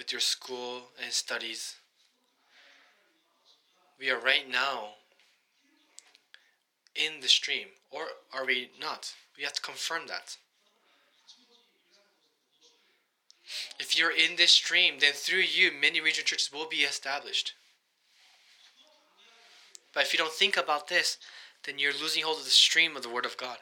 with 0.00 0.12
your 0.12 0.20
school 0.20 0.84
and 1.04 1.12
studies. 1.12 1.74
We 3.98 4.08
are 4.08 4.18
right 4.18 4.50
now 4.50 4.94
in 6.96 7.20
the 7.20 7.28
stream, 7.28 7.66
or 7.90 8.04
are 8.32 8.46
we 8.46 8.70
not? 8.80 9.12
We 9.36 9.44
have 9.44 9.52
to 9.52 9.60
confirm 9.60 10.06
that. 10.06 10.38
If 13.78 13.98
you're 13.98 14.10
in 14.10 14.36
this 14.36 14.52
stream, 14.52 14.94
then 15.00 15.12
through 15.12 15.40
you, 15.40 15.70
many 15.70 16.00
regional 16.00 16.24
churches 16.24 16.50
will 16.50 16.66
be 16.66 16.78
established. 16.78 17.52
But 19.92 20.04
if 20.04 20.14
you 20.14 20.18
don't 20.18 20.32
think 20.32 20.56
about 20.56 20.88
this, 20.88 21.18
then 21.66 21.78
you're 21.78 21.92
losing 21.92 22.22
hold 22.22 22.38
of 22.38 22.44
the 22.44 22.50
stream 22.50 22.96
of 22.96 23.02
the 23.02 23.10
Word 23.10 23.26
of 23.26 23.36
God. 23.36 23.58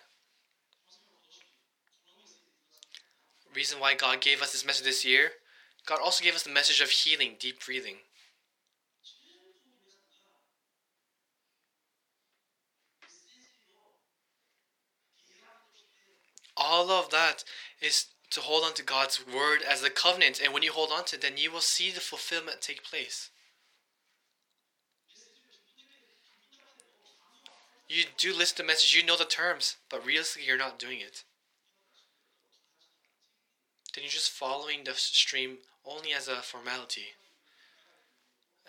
reason 3.58 3.80
why 3.80 3.92
God 3.92 4.20
gave 4.20 4.40
us 4.40 4.52
this 4.52 4.64
message 4.64 4.84
this 4.84 5.04
year, 5.04 5.32
God 5.88 6.00
also 6.04 6.22
gave 6.22 6.34
us 6.34 6.42
the 6.42 6.50
message 6.50 6.82
of 6.82 6.90
healing, 6.90 7.36
deep 7.38 7.64
breathing. 7.64 7.96
All 16.54 16.90
of 16.90 17.10
that 17.10 17.44
is 17.80 18.06
to 18.30 18.40
hold 18.40 18.64
on 18.64 18.74
to 18.74 18.82
God's 18.82 19.24
word 19.26 19.60
as 19.66 19.80
the 19.80 19.88
covenant, 19.88 20.40
and 20.44 20.52
when 20.52 20.62
you 20.62 20.72
hold 20.72 20.90
on 20.92 21.06
to 21.06 21.16
it, 21.16 21.22
then 21.22 21.38
you 21.38 21.50
will 21.50 21.60
see 21.60 21.90
the 21.90 22.00
fulfillment 22.00 22.60
take 22.60 22.84
place. 22.84 23.30
You 27.88 28.04
do 28.18 28.36
listen 28.36 28.56
to 28.56 28.62
the 28.62 28.66
message, 28.66 28.94
you 28.94 29.06
know 29.06 29.16
the 29.16 29.24
terms, 29.24 29.76
but 29.88 30.04
realistically, 30.04 30.46
you're 30.46 30.58
not 30.58 30.78
doing 30.78 31.00
it 31.00 31.24
then 33.98 34.04
you're 34.04 34.10
just 34.10 34.30
following 34.30 34.84
the 34.84 34.94
stream 34.94 35.58
only 35.88 36.12
as 36.12 36.28
a 36.28 36.36
formality. 36.36 37.06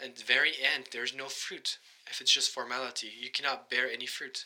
At 0.01 0.15
the 0.15 0.23
very 0.23 0.51
end, 0.51 0.85
there's 0.91 1.15
no 1.15 1.27
fruit 1.27 1.77
if 2.09 2.21
it's 2.21 2.31
just 2.31 2.51
formality. 2.51 3.11
You 3.19 3.29
cannot 3.29 3.69
bear 3.69 3.89
any 3.89 4.05
fruit. 4.05 4.45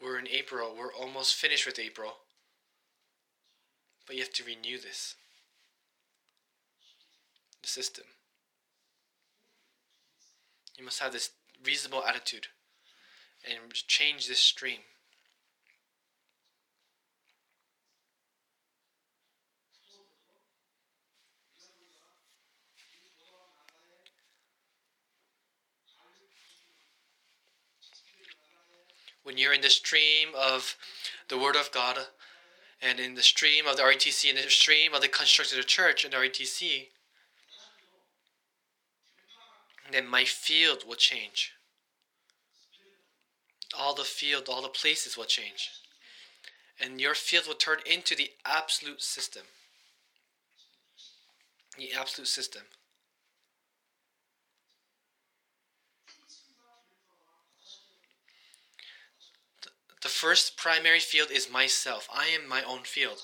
We're 0.00 0.18
in 0.18 0.28
April, 0.28 0.74
we're 0.78 0.92
almost 0.92 1.34
finished 1.34 1.66
with 1.66 1.78
April. 1.78 2.12
But 4.06 4.16
you 4.16 4.22
have 4.22 4.32
to 4.34 4.44
renew 4.44 4.78
this 4.78 5.16
the 7.62 7.68
system. 7.68 8.04
You 10.78 10.84
must 10.84 11.00
have 11.00 11.12
this 11.12 11.30
reasonable 11.64 12.04
attitude 12.04 12.46
and 13.44 13.72
change 13.72 14.28
this 14.28 14.38
stream. 14.38 14.80
When 29.26 29.38
you're 29.38 29.52
in 29.52 29.60
the 29.60 29.70
stream 29.70 30.28
of 30.38 30.76
the 31.28 31.36
Word 31.36 31.56
of 31.56 31.72
God 31.72 31.98
and 32.80 33.00
in 33.00 33.16
the 33.16 33.22
stream 33.22 33.66
of 33.66 33.76
the 33.76 33.82
RTC 33.82 34.28
and 34.28 34.38
the 34.38 34.48
stream 34.48 34.94
of 34.94 35.00
the 35.00 35.08
construction 35.08 35.58
of 35.58 35.64
the 35.64 35.68
church 35.68 36.04
and 36.04 36.12
the 36.12 36.18
RTC, 36.18 36.86
then 39.90 40.06
my 40.06 40.24
field 40.24 40.84
will 40.86 40.94
change 40.94 41.50
all 43.76 43.94
the 43.94 44.04
field, 44.04 44.44
all 44.48 44.62
the 44.62 44.68
places 44.68 45.16
will 45.16 45.24
change. 45.24 45.70
And 46.80 47.00
your 47.00 47.14
field 47.14 47.48
will 47.48 47.54
turn 47.54 47.78
into 47.84 48.14
the 48.14 48.30
absolute 48.44 49.02
system. 49.02 49.42
The 51.76 51.92
absolute 51.98 52.28
system. 52.28 52.62
The 60.06 60.12
first 60.12 60.56
primary 60.56 61.00
field 61.00 61.32
is 61.32 61.50
myself. 61.50 62.08
I 62.14 62.26
am 62.26 62.48
my 62.48 62.62
own 62.62 62.84
field. 62.84 63.22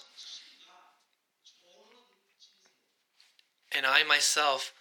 And 3.70 3.86
I 3.86 4.02
myself 4.02 4.72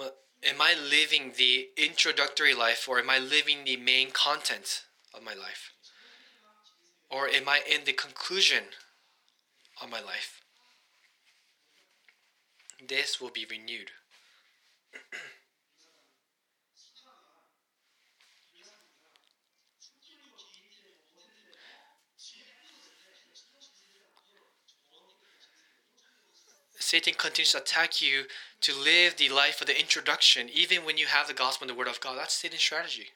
am 0.00 0.60
I 0.60 0.76
living 0.88 1.32
the 1.36 1.70
introductory 1.76 2.54
life 2.54 2.88
or 2.88 3.00
am 3.00 3.10
I 3.10 3.18
living 3.18 3.64
the 3.64 3.76
main 3.76 4.12
content 4.12 4.84
of 5.12 5.24
my 5.24 5.34
life? 5.34 5.72
Or 7.10 7.26
am 7.26 7.48
I 7.48 7.62
in 7.68 7.82
the 7.84 7.94
conclusion 7.94 8.62
of 9.82 9.90
my 9.90 10.00
life? 10.00 10.40
This 12.86 13.20
will 13.20 13.30
be 13.30 13.44
renewed. 13.50 13.90
Satan 26.92 27.14
continues 27.14 27.52
to 27.52 27.56
attack 27.56 28.02
you 28.02 28.24
to 28.60 28.74
live 28.74 29.16
the 29.16 29.30
life 29.30 29.62
of 29.62 29.66
the 29.66 29.80
introduction, 29.80 30.50
even 30.52 30.84
when 30.84 30.98
you 30.98 31.06
have 31.06 31.26
the 31.26 31.32
gospel 31.32 31.64
and 31.64 31.70
the 31.70 31.78
word 31.78 31.88
of 31.88 32.02
God. 32.02 32.18
That's 32.18 32.34
Satan's 32.34 32.60
strategy. 32.60 33.06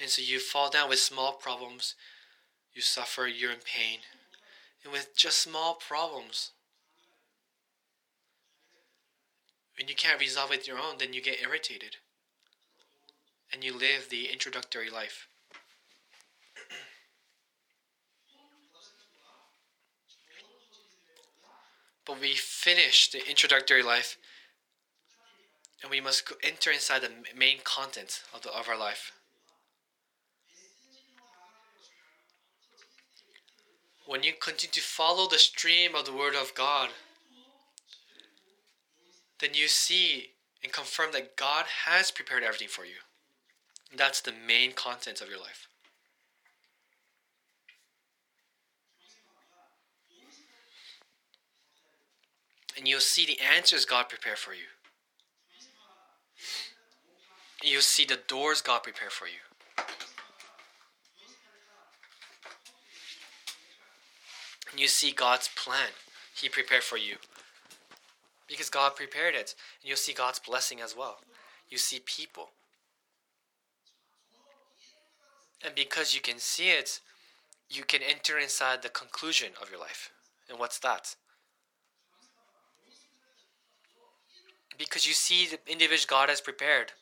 And 0.00 0.10
so 0.10 0.20
you 0.20 0.40
fall 0.40 0.68
down 0.68 0.88
with 0.88 0.98
small 0.98 1.34
problems, 1.34 1.94
you 2.74 2.82
suffer, 2.82 3.28
you're 3.28 3.52
in 3.52 3.58
pain. 3.58 4.00
And 4.82 4.92
with 4.92 5.16
just 5.16 5.38
small 5.38 5.74
problems, 5.74 6.50
when 9.78 9.86
you 9.86 9.94
can't 9.94 10.18
resolve 10.18 10.50
it 10.50 10.66
your 10.66 10.80
own, 10.80 10.96
then 10.98 11.12
you 11.12 11.22
get 11.22 11.40
irritated. 11.40 11.98
And 13.52 13.62
you 13.62 13.78
live 13.78 14.08
the 14.10 14.26
introductory 14.32 14.90
life. 14.90 15.28
But 22.06 22.20
we 22.20 22.34
finish 22.34 23.10
the 23.10 23.28
introductory 23.28 23.82
life 23.82 24.16
and 25.82 25.90
we 25.90 26.00
must 26.00 26.32
enter 26.42 26.70
inside 26.70 27.02
the 27.02 27.10
main 27.36 27.58
content 27.64 28.22
of, 28.32 28.42
the, 28.42 28.50
of 28.50 28.68
our 28.68 28.78
life. 28.78 29.12
When 34.06 34.22
you 34.22 34.32
continue 34.40 34.72
to 34.72 34.80
follow 34.80 35.28
the 35.28 35.38
stream 35.38 35.94
of 35.96 36.06
the 36.06 36.12
Word 36.12 36.34
of 36.36 36.54
God, 36.54 36.90
then 39.40 39.50
you 39.52 39.66
see 39.66 40.30
and 40.62 40.72
confirm 40.72 41.12
that 41.12 41.36
God 41.36 41.66
has 41.84 42.10
prepared 42.10 42.42
everything 42.42 42.68
for 42.68 42.84
you. 42.84 42.96
That's 43.94 44.20
the 44.20 44.32
main 44.32 44.72
content 44.72 45.20
of 45.20 45.28
your 45.28 45.38
life. 45.38 45.65
And 52.76 52.86
you'll 52.86 53.00
see 53.00 53.24
the 53.24 53.38
answers 53.40 53.84
God 53.84 54.08
prepared 54.08 54.38
for 54.38 54.52
you. 54.52 54.66
You'll 57.62 57.80
see 57.80 58.04
the 58.04 58.18
doors 58.28 58.60
God 58.60 58.82
prepared 58.82 59.12
for 59.12 59.26
you. 59.26 59.40
And 64.70 64.80
you 64.80 64.88
see 64.88 65.10
God's 65.10 65.48
plan 65.56 65.88
He 66.34 66.48
prepared 66.48 66.82
for 66.82 66.98
you. 66.98 67.16
Because 68.46 68.68
God 68.68 68.94
prepared 68.94 69.34
it. 69.34 69.54
And 69.80 69.88
you'll 69.88 69.96
see 69.96 70.12
God's 70.12 70.38
blessing 70.38 70.80
as 70.80 70.94
well. 70.96 71.16
You 71.70 71.78
see 71.78 72.00
people. 72.04 72.50
And 75.64 75.74
because 75.74 76.14
you 76.14 76.20
can 76.20 76.38
see 76.38 76.68
it, 76.68 77.00
you 77.70 77.82
can 77.82 78.02
enter 78.02 78.38
inside 78.38 78.82
the 78.82 78.88
conclusion 78.88 79.52
of 79.60 79.70
your 79.70 79.80
life. 79.80 80.10
And 80.48 80.58
what's 80.58 80.78
that? 80.80 81.16
Because 84.78 85.06
you 85.06 85.14
see 85.14 85.46
the 85.46 85.58
individual 85.70 86.06
God 86.08 86.28
has 86.28 86.40
prepared. 86.40 86.92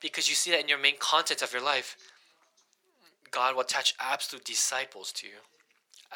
Because 0.00 0.28
you 0.28 0.34
see 0.34 0.50
that 0.50 0.60
in 0.60 0.68
your 0.68 0.78
main 0.78 0.96
content 0.98 1.42
of 1.42 1.52
your 1.52 1.62
life. 1.62 1.96
God 3.30 3.54
will 3.54 3.62
attach 3.62 3.94
absolute 4.00 4.44
disciples 4.44 5.12
to 5.12 5.26
you. 5.26 5.34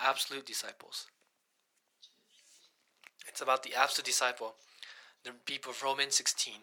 Absolute 0.00 0.46
disciples. 0.46 1.06
It's 3.34 3.40
about 3.40 3.62
the 3.62 3.74
absolute 3.74 4.06
disciple, 4.06 4.54
the 5.24 5.32
people 5.44 5.72
of 5.72 5.82
Romans 5.82 6.14
16, 6.14 6.54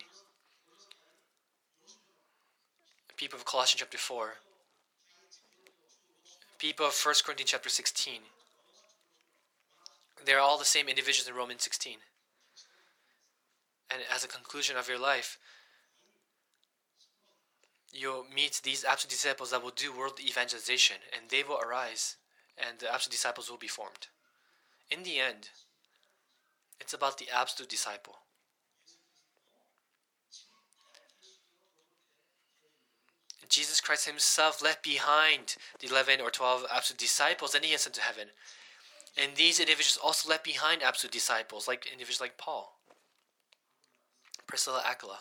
people 3.17 3.37
of 3.37 3.45
Colossians 3.45 3.81
chapter 3.81 3.97
4, 3.97 4.35
people 6.59 6.85
of 6.85 6.93
1 6.93 7.15
Corinthians 7.25 7.51
chapter 7.51 7.67
16. 7.67 8.21
They're 10.23 10.39
all 10.39 10.57
the 10.57 10.63
same 10.63 10.87
individuals 10.87 11.27
in 11.27 11.35
Romans 11.35 11.63
16. 11.63 11.97
And 13.91 14.01
as 14.13 14.23
a 14.23 14.27
conclusion 14.27 14.77
of 14.77 14.87
your 14.87 14.99
life, 14.99 15.37
you'll 17.91 18.25
meet 18.33 18.61
these 18.63 18.85
absolute 18.85 19.11
disciples 19.11 19.51
that 19.51 19.61
will 19.61 19.71
do 19.71 19.95
world 19.95 20.19
evangelization, 20.19 20.97
and 21.13 21.29
they 21.29 21.43
will 21.43 21.59
arise, 21.59 22.15
and 22.57 22.79
the 22.79 22.91
absolute 22.91 23.11
disciples 23.11 23.49
will 23.49 23.57
be 23.57 23.67
formed. 23.67 24.07
In 24.89 25.03
the 25.03 25.19
end, 25.19 25.49
it's 26.79 26.93
about 26.93 27.17
the 27.17 27.27
absolute 27.33 27.69
disciple. 27.69 28.15
Jesus 33.51 33.81
Christ 33.81 34.07
Himself 34.07 34.63
left 34.63 34.81
behind 34.81 35.57
the 35.79 35.87
11 35.87 36.21
or 36.21 36.31
12 36.31 36.65
absolute 36.73 36.97
disciples 36.97 37.53
and 37.53 37.65
He 37.65 37.73
ascended 37.73 37.99
to 37.99 38.05
heaven. 38.05 38.27
And 39.17 39.35
these 39.35 39.59
individuals 39.59 39.99
also 40.01 40.29
left 40.29 40.45
behind 40.45 40.81
absolute 40.81 41.11
disciples, 41.11 41.67
like 41.67 41.85
individuals 41.85 42.21
like 42.21 42.37
Paul, 42.37 42.77
Priscilla, 44.47 44.83
Aquila, 44.85 45.19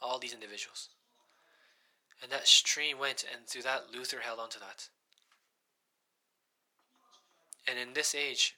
all 0.00 0.18
these 0.18 0.34
individuals. 0.34 0.88
And 2.22 2.32
that 2.32 2.46
stream 2.46 2.98
went, 2.98 3.24
and 3.32 3.46
through 3.46 3.62
that, 3.62 3.92
Luther 3.92 4.20
held 4.20 4.40
on 4.40 4.48
to 4.50 4.58
that. 4.58 4.88
And 7.68 7.78
in 7.78 7.94
this 7.94 8.14
age, 8.14 8.56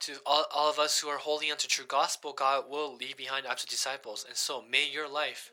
to 0.00 0.14
all, 0.26 0.46
all 0.52 0.68
of 0.68 0.78
us 0.78 0.98
who 0.98 1.08
are 1.08 1.18
holding 1.18 1.50
on 1.50 1.58
to 1.58 1.68
true 1.68 1.84
gospel, 1.86 2.32
God 2.32 2.64
will 2.68 2.96
leave 2.96 3.16
behind 3.16 3.46
absolute 3.46 3.70
disciples. 3.70 4.24
And 4.26 4.36
so 4.36 4.62
may 4.68 4.88
your 4.88 5.08
life 5.08 5.52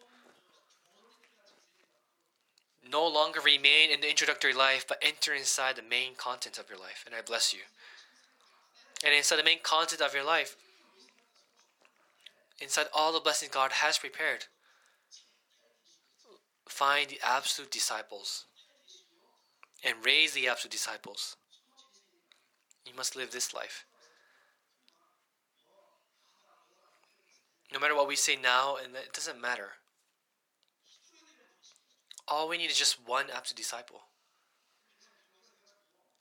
no 2.90 3.06
longer 3.08 3.40
remain 3.42 3.92
in 3.92 4.02
the 4.02 4.10
introductory 4.10 4.54
life, 4.54 4.86
but 4.88 4.98
enter 5.02 5.34
inside 5.34 5.76
the 5.76 5.84
main 5.84 6.16
content 6.16 6.58
of 6.58 6.68
your 6.70 6.80
life. 6.80 7.04
And 7.06 7.14
I 7.14 7.22
bless 7.22 7.54
you. 7.54 7.60
And 9.06 9.14
inside 9.14 9.38
the 9.38 9.44
main 9.44 9.60
content 9.62 10.02
of 10.02 10.16
your 10.16 10.24
life, 10.24 10.56
inside 12.62 12.88
all 12.94 13.14
the 13.14 13.20
blessings 13.20 13.52
God 13.52 13.72
has 13.74 13.98
prepared, 13.98 14.46
find 16.68 17.10
the 17.10 17.20
absolute 17.24 17.72
disciples 17.72 18.46
and 19.84 19.96
raise 20.06 20.34
the 20.34 20.48
absolute 20.48 20.72
disciples. 20.72 21.36
You 22.86 22.94
must 22.96 23.16
live 23.16 23.32
this 23.32 23.54
life. 23.54 23.86
No 27.72 27.80
matter 27.80 27.96
what 27.96 28.08
we 28.08 28.16
say 28.16 28.36
now, 28.36 28.78
and 28.84 28.96
it 28.96 29.14
doesn't 29.14 29.40
matter. 29.40 29.72
All 32.28 32.50
we 32.50 32.58
need 32.58 32.72
is 32.72 32.78
just 32.78 32.98
one 33.06 33.26
absolute 33.34 33.58
disciple. 33.58 34.02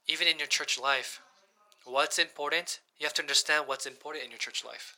Even 0.06 0.26
in 0.26 0.38
your 0.38 0.46
church 0.46 0.78
life, 0.78 1.20
what's 1.84 2.18
important? 2.18 2.80
You 2.98 3.06
have 3.06 3.14
to 3.14 3.22
understand 3.22 3.66
what's 3.66 3.86
important 3.86 4.24
in 4.24 4.30
your 4.30 4.38
church 4.38 4.64
life. 4.64 4.96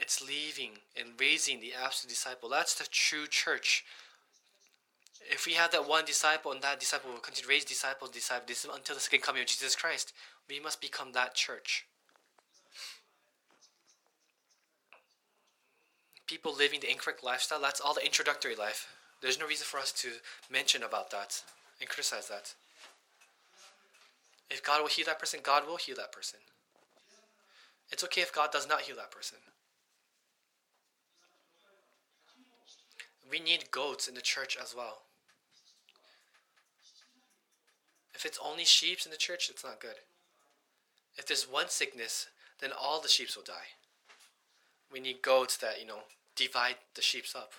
It's 0.00 0.22
leaving 0.22 0.78
and 0.98 1.10
raising 1.20 1.60
the 1.60 1.72
absolute 1.74 2.10
disciple. 2.10 2.48
That's 2.48 2.74
the 2.74 2.88
true 2.90 3.26
church. 3.26 3.84
If 5.30 5.46
we 5.46 5.52
have 5.52 5.70
that 5.72 5.86
one 5.86 6.06
disciple 6.06 6.52
and 6.52 6.62
that 6.62 6.80
disciple 6.80 7.12
will 7.12 7.18
continue 7.18 7.46
to 7.46 7.48
raise 7.48 7.64
disciples, 7.64 8.10
disciples 8.10 8.66
until 8.74 8.94
the 8.94 9.00
second 9.00 9.22
coming 9.22 9.42
of 9.42 9.48
Jesus 9.48 9.76
Christ, 9.76 10.12
we 10.48 10.58
must 10.58 10.80
become 10.80 11.12
that 11.12 11.34
church. 11.34 11.84
people 16.30 16.54
living 16.54 16.78
the 16.78 16.88
incorrect 16.88 17.24
lifestyle, 17.24 17.60
that's 17.60 17.80
all 17.80 17.92
the 17.92 18.04
introductory 18.06 18.54
life. 18.54 18.86
There's 19.20 19.40
no 19.40 19.48
reason 19.48 19.64
for 19.64 19.80
us 19.80 19.90
to 19.94 20.10
mention 20.48 20.84
about 20.84 21.10
that 21.10 21.42
and 21.80 21.88
criticize 21.88 22.28
that. 22.28 22.54
If 24.48 24.62
God 24.62 24.80
will 24.80 24.88
heal 24.88 25.06
that 25.06 25.18
person, 25.18 25.40
God 25.42 25.66
will 25.66 25.76
heal 25.76 25.96
that 25.96 26.12
person. 26.12 26.38
It's 27.90 28.04
okay 28.04 28.20
if 28.20 28.32
God 28.32 28.52
does 28.52 28.68
not 28.68 28.82
heal 28.82 28.94
that 28.94 29.10
person. 29.10 29.38
We 33.30 33.38
need 33.38 33.70
goats 33.70 34.08
in 34.08 34.14
the 34.14 34.20
church 34.20 34.58
as 34.60 34.74
well. 34.76 35.02
If 38.12 38.26
it's 38.26 38.40
only 38.44 38.64
sheep 38.64 38.98
in 39.04 39.12
the 39.12 39.16
church, 39.16 39.48
it's 39.48 39.64
not 39.64 39.80
good. 39.80 40.00
If 41.16 41.26
there's 41.26 41.44
one 41.44 41.68
sickness, 41.68 42.26
then 42.60 42.70
all 42.78 43.00
the 43.00 43.08
sheep 43.08 43.28
will 43.36 43.44
die. 43.44 43.76
We 44.92 45.00
need 45.00 45.22
goats 45.22 45.56
that, 45.58 45.80
you 45.80 45.86
know, 45.86 46.00
divide 46.34 46.76
the 46.94 47.02
sheep 47.02 47.24
up. 47.34 47.52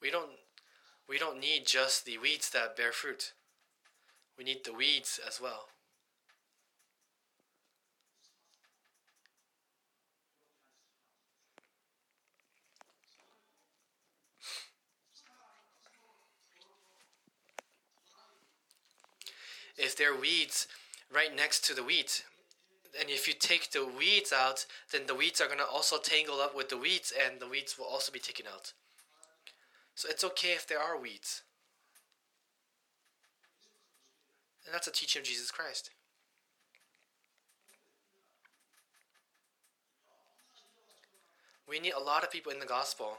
We 0.00 0.10
don't 0.10 0.30
we 1.08 1.18
don't 1.18 1.40
need 1.40 1.66
just 1.66 2.04
the 2.04 2.18
weeds 2.18 2.50
that 2.50 2.76
bear 2.76 2.92
fruit. 2.92 3.32
We 4.38 4.44
need 4.44 4.64
the 4.64 4.72
weeds 4.72 5.20
as 5.26 5.40
well. 5.40 5.68
If 19.76 19.96
there 19.96 20.12
are 20.14 20.20
weeds 20.20 20.66
right 21.12 21.34
next 21.34 21.64
to 21.66 21.74
the 21.74 21.84
wheat, 21.84 22.24
And 22.98 23.10
if 23.10 23.28
you 23.28 23.34
take 23.34 23.70
the 23.70 23.86
weeds 23.86 24.32
out, 24.32 24.66
then 24.92 25.02
the 25.06 25.14
weeds 25.14 25.40
are 25.40 25.46
going 25.46 25.58
to 25.58 25.66
also 25.66 25.98
tangle 25.98 26.40
up 26.40 26.56
with 26.56 26.68
the 26.68 26.78
weeds, 26.78 27.12
and 27.12 27.40
the 27.40 27.48
weeds 27.48 27.78
will 27.78 27.86
also 27.86 28.10
be 28.10 28.18
taken 28.18 28.46
out. 28.52 28.72
So 29.94 30.08
it's 30.10 30.24
okay 30.24 30.52
if 30.52 30.66
there 30.66 30.80
are 30.80 30.98
weeds. 30.98 31.42
And 34.64 34.74
that's 34.74 34.86
a 34.86 34.92
teaching 34.92 35.20
of 35.20 35.26
Jesus 35.26 35.50
Christ. 35.50 35.90
We 41.68 41.80
need 41.80 41.92
a 41.92 42.02
lot 42.02 42.22
of 42.22 42.30
people 42.30 42.52
in 42.52 42.60
the 42.60 42.66
gospel, 42.66 43.18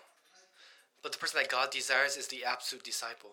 but 1.03 1.11
the 1.11 1.17
person 1.17 1.39
that 1.41 1.51
God 1.51 1.69
desires 1.69 2.15
is 2.15 2.27
the 2.27 2.45
absolute 2.45 2.83
disciple. 2.83 3.31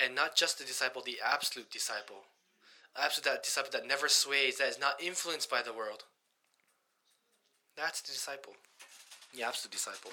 And 0.00 0.14
not 0.14 0.36
just 0.36 0.58
the 0.58 0.64
disciple, 0.64 1.02
the 1.04 1.18
absolute 1.24 1.70
disciple. 1.70 2.22
Absolute 2.96 3.24
that 3.24 3.42
disciple 3.42 3.70
that 3.72 3.86
never 3.86 4.08
sways, 4.08 4.58
that 4.58 4.68
is 4.68 4.78
not 4.78 5.02
influenced 5.02 5.50
by 5.50 5.60
the 5.62 5.72
world. 5.72 6.04
That's 7.76 8.00
the 8.00 8.12
disciple. 8.12 8.54
The 9.36 9.42
absolute 9.42 9.72
disciple. 9.72 10.12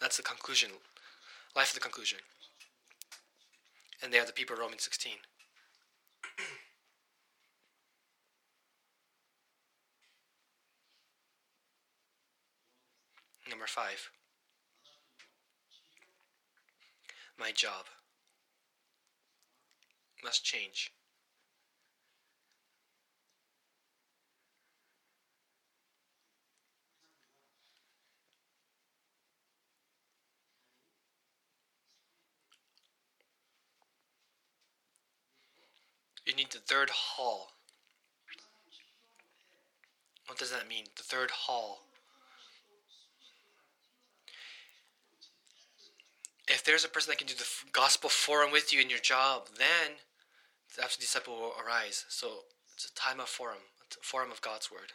That's 0.00 0.16
the 0.16 0.22
conclusion. 0.22 0.70
Life 1.54 1.70
of 1.70 1.74
the 1.74 1.80
conclusion. 1.80 2.18
And 4.02 4.12
they 4.12 4.18
are 4.18 4.26
the 4.26 4.32
people 4.32 4.54
of 4.54 4.60
Romans 4.60 4.82
16. 4.82 5.12
Number 13.48 13.66
five. 13.66 14.10
My 17.38 17.52
job 17.52 17.86
must 20.22 20.44
change. 20.44 20.92
You 36.24 36.34
need 36.34 36.52
the 36.52 36.58
third 36.58 36.88
hall. 36.90 37.50
What 40.26 40.38
does 40.38 40.50
that 40.52 40.68
mean? 40.68 40.84
The 40.96 41.02
third 41.02 41.30
hall. 41.30 41.82
If 46.48 46.64
there's 46.64 46.84
a 46.84 46.88
person 46.88 47.10
that 47.10 47.18
can 47.18 47.26
do 47.26 47.34
the 47.34 47.48
gospel 47.72 48.08
forum 48.08 48.52
with 48.52 48.72
you 48.72 48.80
in 48.80 48.88
your 48.88 48.98
job, 48.98 49.48
then 49.58 49.96
the 50.76 50.82
absolute 50.82 51.06
disciple 51.06 51.34
will 51.34 51.54
arise. 51.64 52.04
So 52.08 52.28
it's 52.74 52.86
a 52.86 52.94
time 52.94 53.20
of 53.20 53.28
forum, 53.28 53.58
a 53.80 54.04
forum 54.04 54.30
of 54.30 54.40
God's 54.40 54.70
word. 54.70 54.92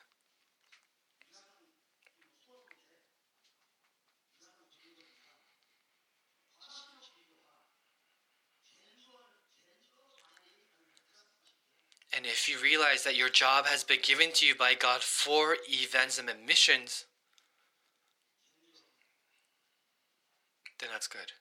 And 12.15 12.25
if 12.25 12.49
you 12.49 12.57
realize 12.59 13.03
that 13.03 13.15
your 13.15 13.30
job 13.30 13.67
has 13.67 13.84
been 13.84 13.99
given 14.01 14.32
to 14.34 14.45
you 14.47 14.55
by 14.55 14.73
God 14.73 15.01
for 15.01 15.55
events 15.69 16.17
and 16.17 16.28
missions, 16.47 17.05
then 20.80 20.89
that's 20.91 21.07
good. 21.07 21.34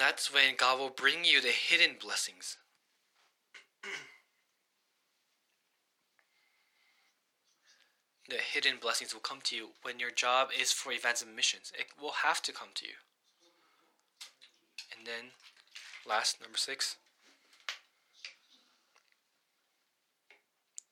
That's 0.00 0.32
when 0.32 0.56
God 0.56 0.78
will 0.78 0.90
bring 0.90 1.24
you 1.24 1.40
the 1.40 1.48
hidden 1.48 1.96
blessings. 2.00 2.56
the 8.28 8.36
hidden 8.36 8.74
blessings 8.80 9.12
will 9.12 9.20
come 9.20 9.40
to 9.42 9.56
you 9.56 9.70
when 9.82 9.98
your 9.98 10.12
job 10.12 10.50
is 10.56 10.70
for 10.70 10.92
events 10.92 11.20
and 11.20 11.34
missions. 11.34 11.72
It 11.76 11.86
will 12.00 12.12
have 12.22 12.40
to 12.42 12.52
come 12.52 12.68
to 12.76 12.86
you. 12.86 12.94
And 14.96 15.04
then 15.04 15.32
Last, 16.06 16.40
number 16.40 16.58
six. 16.58 16.96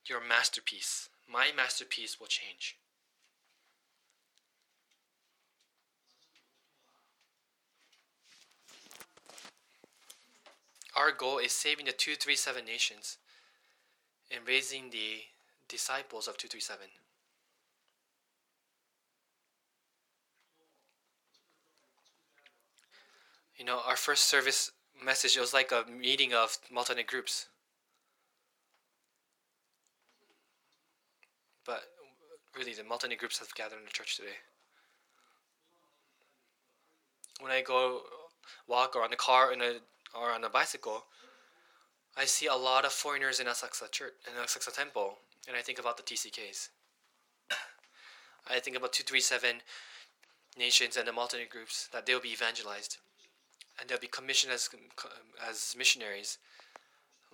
Your 0.07 0.21
masterpiece. 0.27 1.09
My 1.31 1.49
masterpiece 1.57 2.21
will 2.21 2.27
change. 2.27 2.78
Our 10.99 11.13
goal 11.13 11.39
is 11.39 11.53
saving 11.53 11.87
the 11.87 11.93
237 11.93 12.65
nations 12.65 13.19
and 14.33 14.41
raising 14.45 14.91
the 14.91 15.23
disciples 15.69 16.27
of 16.27 16.37
237. 16.37 16.89
You 23.57 23.65
know, 23.65 23.81
our 23.87 23.95
first 23.95 24.25
service 24.25 24.73
message. 25.05 25.37
It 25.37 25.41
was 25.41 25.55
like 25.55 25.71
a 25.71 25.89
meeting 25.89 26.35
of 26.35 26.59
multi 26.69 27.01
groups. 27.05 27.47
But 31.65 31.83
really, 32.57 32.75
the 32.75 32.83
multi 32.83 33.15
groups 33.15 33.39
have 33.39 33.55
gathered 33.55 33.79
in 33.79 33.85
the 33.85 33.93
church 33.93 34.17
today. 34.17 34.39
When 37.41 37.53
I 37.53 37.63
go 37.63 38.03
walk 38.67 38.97
or 38.97 39.05
on 39.05 39.11
the 39.11 39.17
car 39.17 39.53
in 39.53 39.61
a, 39.61 39.75
or 40.15 40.33
on 40.33 40.45
a 40.45 40.51
bicycle, 40.51 41.05
I 42.17 42.25
see 42.25 42.47
a 42.47 42.55
lot 42.55 42.85
of 42.85 42.93
foreigners 42.93 43.41
in 43.41 43.47
Asakusa 43.47 43.91
Church, 43.91 44.15
in 44.27 44.43
Asakusa 44.43 44.75
Temple, 44.75 45.19
and 45.47 45.57
I 45.57 45.61
think 45.61 45.79
about 45.79 45.97
the 45.97 46.03
TCKs. 46.03 46.69
I 48.51 48.59
think 48.59 48.77
about 48.77 48.93
237 48.93 49.63
nations 50.59 50.97
and 50.97 51.07
the 51.07 51.13
multi 51.13 51.45
groups 51.49 51.89
that 51.93 52.07
they'll 52.07 52.21
be 52.21 52.33
evangelized 52.33 52.99
and 53.79 53.89
they'll 53.89 53.99
be 53.99 54.09
commissioned 54.09 54.53
as, 54.53 54.69
as 55.49 55.75
missionaries. 55.79 56.39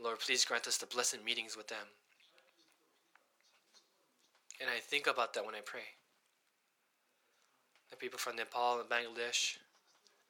Lord, 0.03 0.21
please 0.21 0.45
grant 0.45 0.67
us 0.67 0.77
the 0.77 0.87
blessed 0.87 1.25
meetings 1.25 1.57
with 1.57 1.69
them. 1.69 1.87
And 4.61 4.69
I 4.69 4.79
think 4.81 5.07
about 5.07 5.35
that 5.35 5.45
when 5.47 5.55
I 5.55 5.61
pray. 5.65 5.87
The 7.91 7.97
people 7.97 8.19
from 8.19 8.37
Nepal 8.37 8.81
and 8.81 8.89
Bangladesh, 8.89 9.57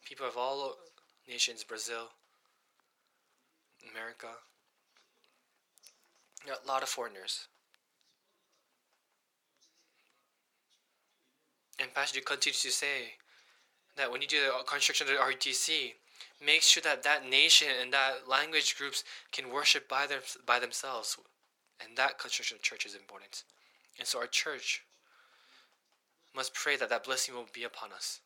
people 0.04 0.26
of 0.26 0.36
all 0.36 0.76
nations, 1.28 1.64
Brazil, 1.64 2.10
America, 3.90 4.28
a 6.46 6.68
lot 6.68 6.82
of 6.82 6.88
foreigners. 6.88 7.48
And 11.80 11.92
Pastor 11.92 12.20
continues 12.20 12.62
to 12.62 12.70
say 12.70 13.14
that 13.96 14.10
when 14.10 14.22
you 14.22 14.28
do 14.28 14.40
the 14.40 14.64
construction 14.64 15.06
of 15.06 15.12
the 15.12 15.18
RTC, 15.18 15.94
make 16.44 16.62
sure 16.62 16.82
that 16.82 17.02
that 17.02 17.28
nation 17.28 17.68
and 17.80 17.92
that 17.92 18.28
language 18.28 18.76
groups 18.76 19.04
can 19.32 19.52
worship 19.52 19.88
by 19.88 20.06
their 20.06 20.20
by 20.46 20.58
themselves, 20.58 21.16
and 21.80 21.96
that 21.96 22.18
construction 22.18 22.56
of 22.56 22.62
church 22.62 22.86
is 22.86 22.94
important. 22.94 23.44
And 23.98 24.06
so 24.06 24.18
our 24.18 24.26
church 24.26 24.84
must 26.34 26.54
pray 26.54 26.76
that 26.76 26.90
that 26.90 27.04
blessing 27.04 27.34
will 27.34 27.46
be 27.52 27.64
upon 27.64 27.92
us. 27.92 28.20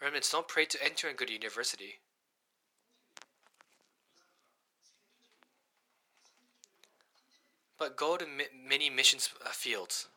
Remember, 0.00 0.20
don't 0.30 0.48
pray 0.48 0.64
to 0.64 0.82
enter 0.82 1.08
a 1.08 1.14
good 1.14 1.30
university. 1.30 2.00
But 7.78 7.96
go 7.96 8.16
to 8.16 8.26
many 8.66 8.90
missions 8.90 9.30
uh, 9.44 9.50
fields. 9.50 10.08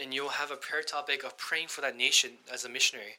and 0.00 0.12
you'll 0.12 0.28
have 0.28 0.50
a 0.50 0.56
prayer 0.56 0.82
topic 0.82 1.24
of 1.24 1.38
praying 1.38 1.68
for 1.68 1.80
that 1.80 1.96
nation 1.96 2.32
as 2.52 2.64
a 2.64 2.68
missionary. 2.68 3.16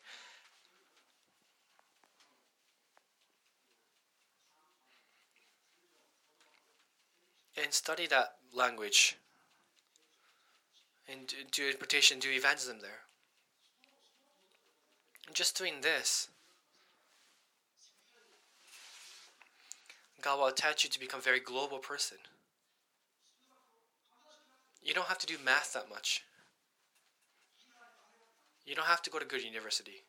And 7.61 7.73
study 7.73 8.07
that 8.07 8.35
language 8.55 9.17
and 11.07 11.33
do 11.51 11.65
interpretation, 11.65 12.19
do 12.19 12.31
evangelism 12.31 12.79
there. 12.81 13.01
And 15.27 15.35
just 15.35 15.57
doing 15.57 15.81
this, 15.81 16.29
God 20.21 20.39
will 20.39 20.47
attach 20.47 20.83
you 20.83 20.89
to 20.89 20.99
become 20.99 21.19
a 21.19 21.23
very 21.23 21.39
global 21.39 21.77
person. 21.77 22.17
You 24.81 24.93
don't 24.93 25.07
have 25.07 25.19
to 25.19 25.27
do 25.27 25.37
math 25.43 25.73
that 25.73 25.89
much. 25.89 26.23
You 28.65 28.75
don't 28.75 28.87
have 28.87 29.01
to 29.03 29.09
go 29.09 29.19
to 29.19 29.25
good 29.25 29.43
university. 29.43 30.04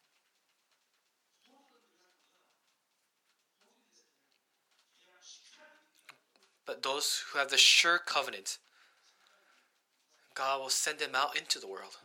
But 6.66 6.82
those 6.82 7.22
who 7.30 7.38
have 7.38 7.50
the 7.50 7.56
sure 7.56 7.98
covenant, 7.98 8.58
God 10.34 10.60
will 10.60 10.68
send 10.68 10.98
them 10.98 11.14
out 11.14 11.36
into 11.38 11.58
the 11.58 11.68
world. 11.68 11.96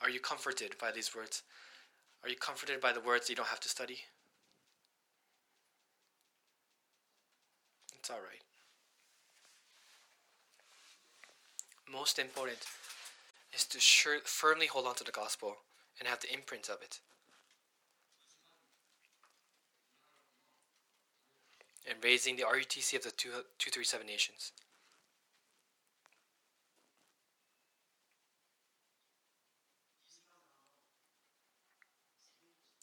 Are 0.00 0.10
you 0.10 0.20
comforted 0.20 0.76
by 0.80 0.92
these 0.92 1.14
words? 1.14 1.42
Are 2.22 2.28
you 2.28 2.36
comforted 2.36 2.80
by 2.80 2.92
the 2.92 3.00
words 3.00 3.28
you 3.28 3.36
don't 3.36 3.48
have 3.48 3.60
to 3.60 3.68
study? 3.68 3.98
It's 7.98 8.10
alright. 8.10 8.42
Most 11.90 12.18
important 12.18 12.58
is 13.54 13.64
to 13.66 13.80
sure, 13.80 14.18
firmly 14.24 14.66
hold 14.66 14.86
on 14.86 14.94
to 14.96 15.04
the 15.04 15.10
gospel 15.10 15.56
and 15.98 16.08
have 16.08 16.20
the 16.20 16.32
imprint 16.32 16.68
of 16.68 16.82
it. 16.82 17.00
And 21.88 21.98
raising 22.02 22.36
the 22.36 22.44
RUTC 22.44 22.96
of 22.96 23.02
the 23.02 23.10
237 23.10 24.06
nations. 24.06 24.52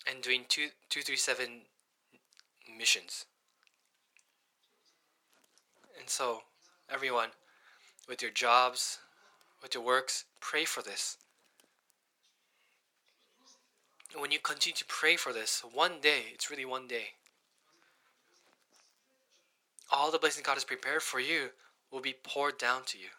And 0.08 0.22
doing 0.22 0.46
two, 0.48 0.68
237 0.90 1.62
missions. 2.78 3.26
And 6.00 6.10
so, 6.10 6.42
everyone, 6.92 7.30
with 8.08 8.22
your 8.22 8.32
jobs, 8.32 9.00
with 9.62 9.74
your 9.74 9.84
works, 9.84 10.26
pray 10.40 10.66
for 10.66 10.82
this. 10.82 11.18
And 14.12 14.22
when 14.22 14.32
you 14.32 14.40
continue 14.40 14.76
to 14.76 14.86
pray 14.86 15.16
for 15.16 15.32
this, 15.32 15.64
one 15.74 16.02
day, 16.02 16.24
it's 16.34 16.50
really 16.50 16.66
one 16.66 16.88
day, 16.88 17.12
all 19.92 20.12
the 20.12 20.20
blessings 20.20 20.46
God 20.46 20.54
has 20.54 20.64
prepared 20.64 21.02
for 21.02 21.20
you 21.20 21.50
will 21.92 22.02
be 22.02 22.16
poured 22.24 22.58
down 22.58 22.84
to 22.86 22.98
you. 22.98 23.10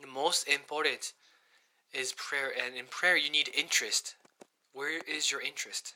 The 0.00 0.06
most 0.06 0.46
important 0.46 1.12
is 1.92 2.12
prayer, 2.12 2.52
and 2.64 2.76
in 2.76 2.84
prayer, 2.86 3.16
you 3.16 3.30
need 3.30 3.50
interest. 3.56 4.14
Where 4.72 5.00
is 5.08 5.32
your 5.32 5.40
interest? 5.40 5.94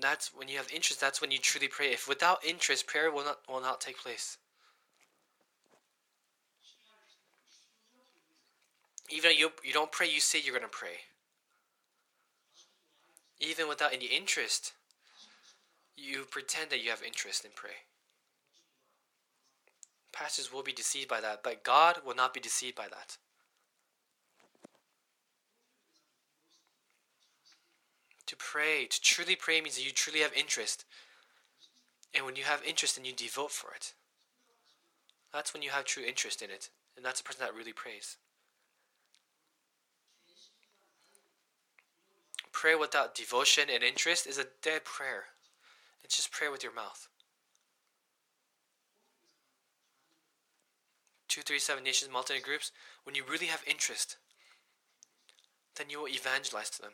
That's 0.00 0.32
when 0.34 0.48
you 0.48 0.56
have 0.56 0.70
interest, 0.72 1.00
that's 1.00 1.20
when 1.20 1.30
you 1.30 1.38
truly 1.38 1.68
pray. 1.68 1.92
If 1.92 2.08
without 2.08 2.44
interest, 2.44 2.86
prayer 2.86 3.10
will 3.10 3.24
not, 3.24 3.38
will 3.48 3.60
not 3.60 3.80
take 3.80 3.98
place. 3.98 4.38
Even 9.10 9.30
though 9.30 9.36
you, 9.36 9.50
you 9.62 9.72
don't 9.72 9.92
pray, 9.92 10.08
you 10.08 10.20
say 10.20 10.40
you're 10.42 10.54
going 10.54 10.68
to 10.68 10.76
pray. 10.76 10.98
Even 13.40 13.68
without 13.68 13.92
any 13.92 14.06
interest, 14.06 14.72
you 15.96 16.24
pretend 16.30 16.70
that 16.70 16.82
you 16.82 16.90
have 16.90 17.02
interest 17.02 17.44
in 17.44 17.50
pray. 17.54 17.70
Pastors 20.12 20.52
will 20.52 20.62
be 20.62 20.72
deceived 20.72 21.08
by 21.08 21.20
that, 21.20 21.42
but 21.42 21.62
God 21.62 22.00
will 22.04 22.14
not 22.14 22.32
be 22.32 22.40
deceived 22.40 22.76
by 22.76 22.88
that. 22.88 23.18
To 28.26 28.36
pray, 28.36 28.86
to 28.86 29.00
truly 29.00 29.36
pray 29.36 29.60
means 29.60 29.76
that 29.76 29.84
you 29.84 29.92
truly 29.92 30.20
have 30.20 30.32
interest. 30.32 30.84
And 32.14 32.24
when 32.24 32.34
you 32.34 32.44
have 32.44 32.62
interest, 32.64 32.96
then 32.96 33.04
you 33.04 33.12
devote 33.12 33.52
for 33.52 33.72
it. 33.74 33.92
That's 35.32 35.52
when 35.52 35.62
you 35.62 35.70
have 35.70 35.84
true 35.84 36.02
interest 36.02 36.42
in 36.42 36.50
it. 36.50 36.70
And 36.96 37.04
that's 37.04 37.20
a 37.20 37.24
person 37.24 37.44
that 37.44 37.54
really 37.54 37.72
prays. 37.72 38.16
Prayer 42.52 42.78
without 42.78 43.14
devotion 43.14 43.64
and 43.72 43.84
interest 43.84 44.26
is 44.26 44.38
a 44.38 44.46
dead 44.62 44.84
prayer. 44.84 45.24
It's 46.06 46.14
just 46.14 46.30
prayer 46.30 46.52
with 46.52 46.62
your 46.62 46.72
mouth. 46.72 47.08
237 51.26 51.82
nations, 51.82 52.12
multi 52.12 52.38
groups, 52.38 52.70
when 53.02 53.16
you 53.16 53.24
really 53.28 53.46
have 53.46 53.64
interest, 53.66 54.16
then 55.74 55.90
you 55.90 55.98
will 55.98 56.08
evangelize 56.08 56.70
to 56.70 56.82
them. 56.82 56.92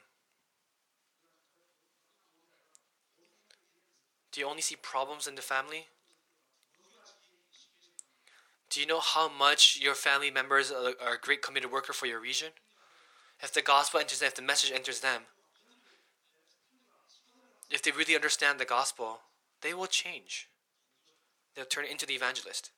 Do 4.32 4.40
you 4.40 4.48
only 4.48 4.62
see 4.62 4.76
problems 4.76 5.26
in 5.26 5.34
the 5.34 5.42
family? 5.42 5.88
Do 8.70 8.80
you 8.80 8.86
know 8.86 9.00
how 9.00 9.28
much 9.28 9.78
your 9.78 9.94
family 9.94 10.30
members 10.30 10.72
are 10.72 11.12
a 11.12 11.18
great 11.20 11.42
committed 11.42 11.70
worker 11.70 11.92
for 11.92 12.06
your 12.06 12.18
region? 12.18 12.48
If 13.42 13.52
the 13.52 13.60
gospel 13.60 14.00
enters 14.00 14.20
them, 14.20 14.28
if 14.28 14.36
the 14.36 14.40
message 14.40 14.72
enters 14.72 15.00
them, 15.00 15.24
if 17.72 17.82
they 17.82 17.90
really 17.90 18.14
understand 18.14 18.58
the 18.58 18.64
gospel, 18.64 19.20
they 19.62 19.74
will 19.74 19.86
change. 19.86 20.48
They'll 21.54 21.64
turn 21.64 21.84
into 21.84 22.06
the 22.06 22.14
evangelist. 22.14 22.70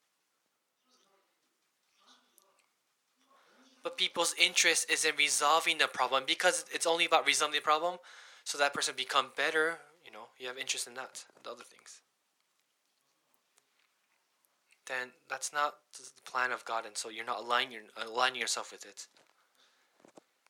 But 3.83 3.99
people's 3.99 4.35
interest 4.41 4.91
is 4.91 5.05
in 5.05 5.15
resolving 5.17 5.79
the 5.79 5.87
problem 5.87 6.25
because 6.27 6.65
it's 6.73 6.87
only 6.87 7.05
about 7.05 7.27
resolving 7.27 7.55
the 7.55 7.61
problem 7.61 7.99
so 8.45 8.57
that 8.59 8.73
person 8.73 8.95
become 8.97 9.31
better 9.37 9.79
you 10.05 10.13
know, 10.13 10.27
you 10.39 10.47
have 10.47 10.59
interest 10.59 10.87
in 10.87 10.95
that, 10.95 11.25
the 11.43 11.51
other 11.51 11.65
things, 11.65 12.03
then 14.87 15.09
that's 15.29 15.53
not 15.53 15.75
the 15.97 16.31
plan 16.31 16.53
of 16.53 16.65
God, 16.65 16.85
and 16.85 16.97
so 16.97 17.09
you're 17.09 17.25
not 17.25 17.41
aligning, 17.41 17.81
aligning 17.97 18.41
yourself 18.41 18.71
with 18.71 18.85
it. 18.85 19.07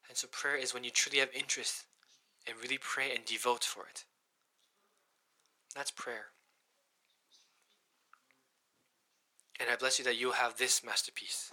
And 0.08 0.16
so 0.16 0.26
prayer 0.30 0.56
is 0.56 0.74
when 0.74 0.84
you 0.84 0.90
truly 0.90 1.18
have 1.18 1.30
interest 1.34 1.84
and 2.46 2.56
really 2.60 2.78
pray 2.78 3.14
and 3.14 3.24
devote 3.24 3.64
for 3.64 3.86
it. 3.86 4.04
That's 5.74 5.90
prayer. 5.90 6.26
And 9.60 9.68
I 9.70 9.76
bless 9.76 9.98
you 9.98 10.04
that 10.04 10.16
you 10.16 10.32
have 10.32 10.56
this 10.56 10.84
masterpiece. 10.84 11.52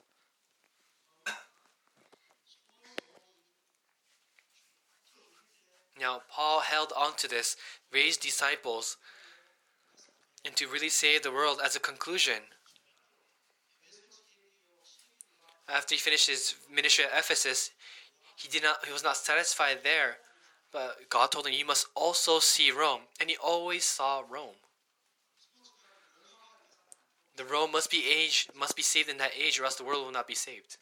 Now, 6.00 6.24
Paul 6.32 6.62
held 6.62 6.92
on 6.98 7.16
to 7.18 7.28
this, 7.28 7.56
raised 7.94 8.22
disciples, 8.22 8.98
and 10.44 10.56
to 10.56 10.68
really 10.68 10.90
save 10.90 11.22
the 11.22 11.32
world 11.32 11.60
as 11.64 11.76
a 11.76 11.80
conclusion. 11.80 12.42
After 15.70 15.94
he 15.94 16.00
finished 16.00 16.28
his 16.28 16.56
ministry 16.74 17.06
at 17.06 17.18
Ephesus, 17.18 17.70
he 18.36 18.50
did 18.50 18.64
not 18.64 18.84
he 18.84 18.92
was 18.92 19.04
not 19.04 19.16
satisfied 19.16 19.80
there, 19.84 20.18
but 20.72 21.10
God 21.10 21.32
told 21.32 21.48
him 21.48 21.54
you 21.54 21.66
must 21.66 21.88
also 21.96 22.40
see 22.40 22.72
Rome, 22.72 23.02
and 23.20 23.30
he 23.30 23.38
always 23.38 23.84
saw 23.84 24.24
Rome. 24.30 24.56
The 27.38 27.46
Rome 27.46 27.72
must 27.72 27.90
be 27.90 28.04
age 28.08 28.48
must 28.58 28.76
be 28.76 28.82
saved 28.82 29.10
in 29.10 29.18
that 29.18 29.32
age, 29.38 29.60
or 29.60 29.66
else 29.66 29.76
the 29.76 29.84
world 29.84 30.06
will 30.06 30.12
not 30.12 30.28
be 30.28 30.36
saved. 30.36 30.78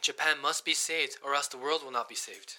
Japan 0.00 0.36
must 0.42 0.64
be 0.64 0.74
saved, 0.74 1.16
or 1.24 1.34
else 1.34 1.48
the 1.48 1.56
world 1.56 1.82
will 1.82 1.90
not 1.90 2.08
be 2.08 2.14
saved. 2.14 2.56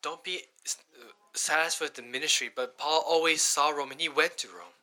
Don't 0.00 0.24
be 0.24 0.38
uh, 0.38 1.04
satisfied 1.34 1.84
with 1.84 1.94
the 1.94 2.02
ministry, 2.02 2.50
but 2.54 2.78
Paul 2.78 3.04
always 3.06 3.42
saw 3.42 3.70
Rome 3.70 3.90
and 3.90 4.00
he 4.00 4.08
went 4.08 4.38
to 4.38 4.48
Rome. 4.48 4.76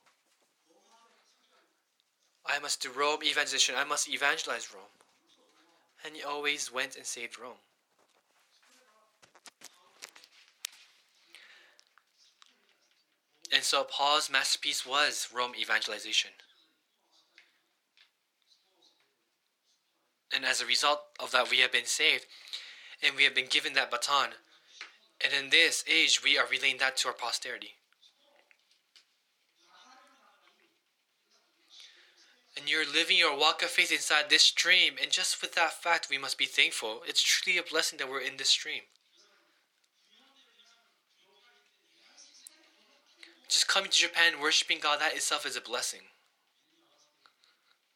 I 2.46 2.60
must 2.60 2.82
do 2.82 2.92
Rome 2.92 3.24
evangelization, 3.24 3.76
I 3.76 3.86
must 3.86 4.10
evangelize 4.10 4.68
Rome. 4.74 4.84
And 6.06 6.16
he 6.16 6.24
always 6.24 6.72
went 6.72 6.96
and 6.96 7.06
saved 7.06 7.40
Rome. 7.40 7.62
And 13.54 13.64
so 13.64 13.84
Paul's 13.84 14.32
masterpiece 14.32 14.86
was 14.86 15.30
Rome 15.34 15.54
evangelization. 15.56 16.32
And 20.36 20.44
as 20.44 20.60
a 20.60 20.66
result 20.66 21.02
of 21.20 21.32
that, 21.32 21.52
we 21.52 21.60
have 21.60 21.72
been 21.72 21.86
saved 21.86 22.26
and 23.04 23.16
we 23.16 23.24
have 23.24 23.36
been 23.36 23.48
given 23.48 23.74
that 23.74 23.92
baton. 23.92 24.30
And 25.24 25.32
in 25.34 25.52
this 25.52 25.84
age, 25.88 26.24
we 26.24 26.38
are 26.38 26.48
relaying 26.50 26.78
that 26.80 26.98
to 26.98 27.10
our 27.10 27.14
posterity. 27.14 27.76
And 32.56 32.70
you're 32.70 32.86
living 32.86 33.18
your 33.18 33.38
walk 33.38 33.64
of 33.64 33.70
faith 33.70 33.92
inside 33.92 34.30
this 34.30 34.44
stream. 34.44 34.94
And 35.02 35.12
just 35.12 35.42
with 35.42 35.56
that 35.56 35.74
fact, 35.74 36.08
we 36.10 36.18
must 36.18 36.38
be 36.38 36.46
thankful. 36.46 37.02
It's 37.08 37.22
truly 37.22 37.58
a 37.58 37.64
blessing 37.64 37.98
that 37.98 38.10
we're 38.10 38.22
in 38.22 38.38
this 38.38 38.50
stream. 38.50 38.82
Just 43.48 43.68
coming 43.68 43.90
to 43.90 43.98
Japan, 43.98 44.42
worshiping 44.42 44.80
God, 44.82 45.00
that 45.00 45.14
itself 45.14 45.46
is 45.46 45.56
a 45.56 45.62
blessing. 45.62 46.02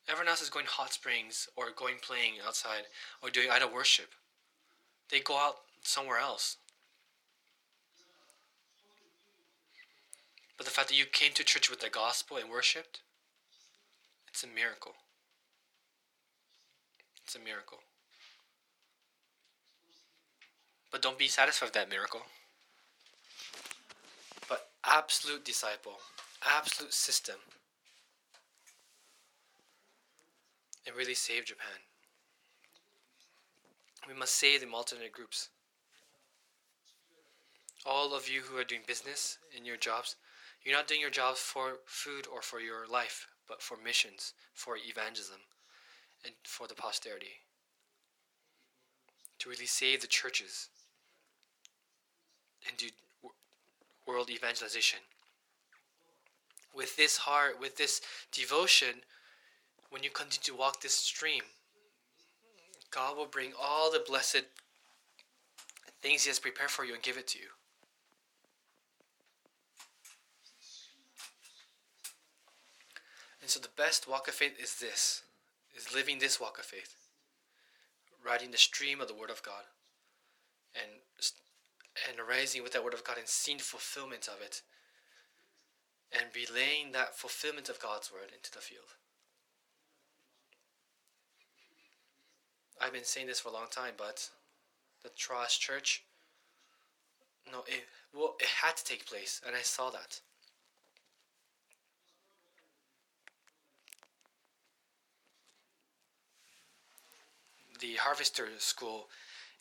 Everyone 0.10 0.30
else 0.30 0.42
is 0.42 0.50
going 0.50 0.68
hot 0.68 0.94
springs 0.94 1.50
or 1.56 1.66
going 1.76 1.96
playing 2.02 2.34
outside 2.46 2.84
or 3.22 3.30
doing 3.30 3.50
idol 3.52 3.74
worship. 3.74 4.14
They 5.10 5.20
go 5.20 5.38
out 5.38 5.56
somewhere 5.84 6.20
else. 6.20 6.58
But 10.58 10.66
the 10.66 10.72
fact 10.72 10.90
that 10.90 10.98
you 10.98 11.06
came 11.06 11.34
to 11.34 11.44
church 11.44 11.70
with 11.70 11.82
the 11.82 11.90
gospel 11.90 12.38
and 12.38 12.50
worshipped, 12.50 13.02
it's 14.38 14.44
a 14.44 14.56
miracle. 14.56 14.94
It's 17.26 17.36
a 17.36 17.40
miracle. 17.40 17.80
But 20.92 21.02
don't 21.02 21.18
be 21.18 21.28
satisfied 21.28 21.66
with 21.66 21.74
that 21.74 21.90
miracle. 21.90 22.22
But 24.48 24.68
absolute 24.86 25.44
disciple, 25.44 25.94
absolute 26.48 26.94
system. 26.94 27.38
It 30.86 30.96
really 30.96 31.16
saved 31.16 31.48
Japan. 31.48 31.80
We 34.08 34.14
must 34.14 34.36
save 34.36 34.62
the 34.62 34.68
alternate 34.68 35.14
groups. 35.14 35.50
All 37.88 38.14
of 38.14 38.30
you 38.30 38.42
who 38.42 38.56
are 38.60 38.64
doing 38.64 38.82
business 38.86 39.40
in 39.58 39.66
your 39.66 39.78
jobs, 39.78 40.16
you're 40.64 40.76
not 40.76 40.88
doing 40.88 41.02
your 41.02 41.10
jobs 41.10 41.40
for 41.40 41.80
food 41.88 42.28
or 42.32 42.44
for 42.44 42.60
your 42.60 42.86
life, 42.88 43.26
but 43.48 43.62
for 43.62 43.78
missions, 43.84 44.34
for 44.54 44.78
evangelism, 44.78 45.40
and 46.24 46.34
for 46.44 46.68
the 46.68 46.76
posterity. 46.76 47.42
To 49.40 49.50
really 49.50 49.66
save 49.66 50.02
the 50.02 50.08
churches 50.08 50.70
and 52.68 52.76
do 52.78 52.88
world 54.06 54.30
evangelization. 54.30 55.00
With 56.74 56.96
this 56.96 57.18
heart, 57.18 57.60
with 57.60 57.78
this 57.78 58.02
devotion, 58.32 59.02
when 59.90 60.04
you 60.04 60.10
continue 60.10 60.44
to 60.44 60.56
walk 60.56 60.82
this 60.82 60.94
stream, 60.94 61.44
God 62.92 63.18
will 63.18 63.26
bring 63.26 63.52
all 63.60 63.92
the 63.92 64.04
blessed 64.06 64.46
things 66.02 66.24
He 66.24 66.30
has 66.30 66.40
prepared 66.40 66.70
for 66.70 66.86
you 66.86 66.94
and 66.94 67.04
give 67.04 67.18
it 67.18 67.28
to 67.28 67.40
you. 67.40 67.48
And 73.48 73.52
so 73.54 73.62
the 73.62 73.82
best 73.82 74.10
walk 74.10 74.28
of 74.28 74.34
faith 74.34 74.60
is 74.62 74.76
this, 74.76 75.22
is 75.74 75.96
living 75.96 76.20
this 76.20 76.38
walk 76.38 76.60
of 76.60 76.66
faith. 76.66 76.98
Riding 78.22 78.52
the 78.52 78.58
stream 78.58 79.00
of 79.00 79.08
the 79.08 79.14
Word 79.14 79.30
of 79.30 79.42
God. 79.42 79.64
And 80.76 81.00
and 82.10 82.20
arising 82.20 82.62
with 82.62 82.74
that 82.74 82.84
Word 82.84 82.94
of 82.94 83.06
God 83.06 83.18
and 83.18 83.26
seeing 83.26 83.58
fulfillment 83.58 84.28
of 84.28 84.42
it. 84.42 84.64
And 86.12 86.26
relaying 86.36 86.92
that 86.92 87.16
fulfillment 87.16 87.70
of 87.70 87.80
God's 87.80 88.12
Word 88.12 88.34
into 88.36 88.52
the 88.52 88.60
field. 88.60 88.96
I've 92.82 92.92
been 92.92 93.06
saying 93.06 93.28
this 93.28 93.40
for 93.40 93.48
a 93.48 93.54
long 93.54 93.68
time, 93.72 93.94
but 93.98 94.30
the 95.04 95.10
Troas 95.16 95.56
Church, 95.56 96.04
no, 97.50 97.60
it 97.60 97.86
well, 98.14 98.36
it 98.42 98.48
had 98.62 98.76
to 98.76 98.84
take 98.84 99.06
place, 99.06 99.40
and 99.48 99.56
I 99.56 99.62
saw 99.62 99.90
that. 99.92 100.20
The 107.80 107.96
Harvester 107.96 108.48
School 108.58 109.08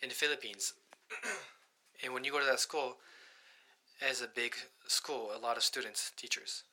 in 0.03 0.09
the 0.09 0.15
Philippines, 0.15 0.75
and 2.03 2.13
when 2.13 2.25
you 2.25 2.33
go 2.33 2.39
to 2.39 2.47
that 2.47 2.61
school, 2.61 2.97
it's 4.01 4.23
a 4.23 4.29
big 4.29 4.55
school, 4.87 5.31
a 5.35 5.39
lot 5.39 5.57
of 5.57 5.63
students, 5.63 6.13
teachers. 6.17 6.65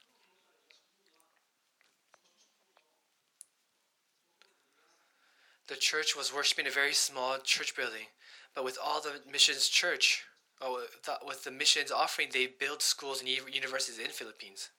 the 5.67 5.75
church 5.75 6.15
was 6.15 6.33
worshiping 6.33 6.67
a 6.67 6.71
very 6.71 6.93
small 6.93 7.37
church 7.39 7.75
building, 7.75 8.07
but 8.53 8.63
with 8.63 8.77
all 8.83 9.01
the 9.01 9.19
missions 9.31 9.67
church, 9.67 10.23
oh, 10.61 10.83
with 11.25 11.43
the 11.43 11.51
missions 11.51 11.91
offering, 11.91 12.29
they 12.31 12.47
build 12.47 12.81
schools 12.81 13.21
and 13.21 13.29
universities 13.29 13.97
in 13.97 14.11
Philippines. 14.11 14.69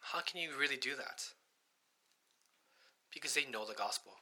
How 0.00 0.20
can 0.20 0.40
you 0.40 0.50
really 0.58 0.76
do 0.76 0.96
that? 0.96 1.24
Because 3.12 3.34
they 3.34 3.44
know 3.44 3.66
the 3.66 3.74
gospel. 3.74 4.12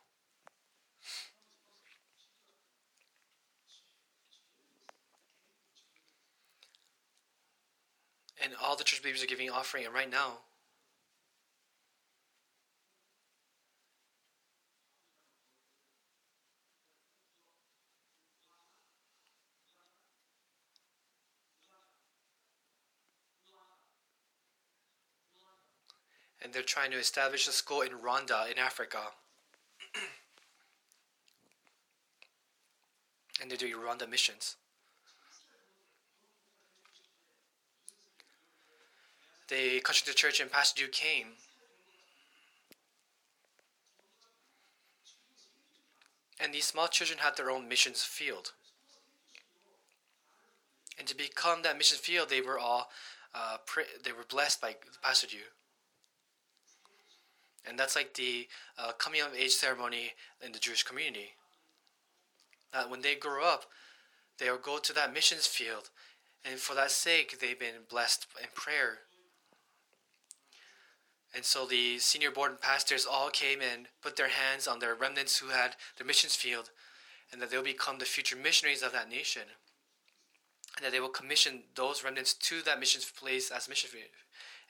And 8.42 8.52
all 8.62 8.74
the 8.76 8.84
church 8.84 9.02
believers 9.02 9.22
are 9.22 9.26
giving 9.26 9.50
offering, 9.50 9.84
and 9.84 9.94
right 9.94 10.10
now, 10.10 10.38
and 26.42 26.52
they're 26.52 26.62
trying 26.62 26.90
to 26.90 26.98
establish 26.98 27.46
a 27.46 27.52
school 27.52 27.82
in 27.82 27.90
Rwanda 27.90 28.50
in 28.50 28.58
Africa. 28.58 28.98
and 33.40 33.50
they're 33.50 33.58
doing 33.58 33.74
Rwanda 33.74 34.08
missions. 34.08 34.56
They 39.50 39.80
to 39.80 40.06
the 40.06 40.14
church 40.14 40.40
and 40.40 40.50
Pastor 40.50 40.86
came. 40.86 41.26
And 46.42 46.54
these 46.54 46.66
small 46.66 46.86
children 46.86 47.18
had 47.18 47.36
their 47.36 47.50
own 47.50 47.68
missions 47.68 48.02
field. 48.02 48.52
And 50.98 51.06
to 51.08 51.16
become 51.16 51.62
that 51.62 51.76
mission 51.76 51.98
field, 51.98 52.30
they 52.30 52.40
were 52.40 52.58
all 52.58 52.90
uh, 53.34 53.56
they 54.04 54.12
were 54.12 54.24
blessed 54.28 54.60
by 54.60 54.76
Pastor 55.02 55.26
Duke. 55.26 55.40
And 57.68 57.78
that's 57.78 57.96
like 57.96 58.14
the 58.14 58.48
uh, 58.78 58.92
coming 58.92 59.20
of 59.20 59.34
age 59.34 59.52
ceremony 59.52 60.12
in 60.44 60.52
the 60.52 60.58
Jewish 60.58 60.82
community. 60.82 61.34
That 62.72 62.88
when 62.88 63.02
they 63.02 63.16
grow 63.16 63.44
up, 63.44 63.64
they'll 64.38 64.56
go 64.56 64.78
to 64.78 64.92
that 64.94 65.12
missions 65.12 65.46
field, 65.46 65.90
and 66.44 66.58
for 66.58 66.74
that 66.74 66.90
sake, 66.90 67.38
they've 67.40 67.58
been 67.58 67.84
blessed 67.88 68.26
in 68.40 68.48
prayer. 68.54 69.00
And 71.34 71.44
so 71.44 71.64
the 71.64 71.98
senior 71.98 72.30
board 72.30 72.50
and 72.50 72.60
pastors 72.60 73.06
all 73.06 73.30
came 73.30 73.60
and 73.60 73.86
put 74.02 74.16
their 74.16 74.28
hands 74.28 74.66
on 74.66 74.80
their 74.80 74.94
remnants 74.94 75.38
who 75.38 75.48
had 75.48 75.76
the 75.96 76.04
missions 76.04 76.34
field, 76.34 76.70
and 77.32 77.40
that 77.40 77.50
they'll 77.50 77.62
become 77.62 77.98
the 77.98 78.04
future 78.04 78.36
missionaries 78.36 78.82
of 78.82 78.92
that 78.92 79.08
nation. 79.08 79.42
And 80.76 80.84
that 80.84 80.92
they 80.92 81.00
will 81.00 81.08
commission 81.08 81.62
those 81.74 82.02
remnants 82.02 82.34
to 82.34 82.62
that 82.62 82.80
missions 82.80 83.10
place 83.10 83.50
as 83.50 83.68
missionaries. 83.68 84.08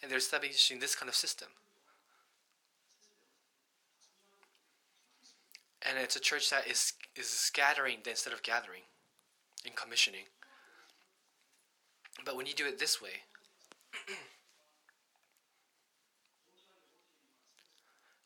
And 0.02 0.10
they're 0.10 0.18
establishing 0.18 0.80
this 0.80 0.94
kind 0.94 1.08
of 1.08 1.14
system. 1.14 1.48
And 5.86 5.96
it's 5.98 6.16
a 6.16 6.20
church 6.20 6.50
that 6.50 6.66
is 6.66 6.92
is 7.16 7.28
scattering 7.28 7.98
instead 8.06 8.32
of 8.32 8.42
gathering 8.42 8.82
and 9.64 9.74
commissioning. 9.74 10.24
But 12.24 12.36
when 12.36 12.46
you 12.46 12.54
do 12.54 12.66
it 12.66 12.78
this 12.78 13.00
way, 13.00 13.24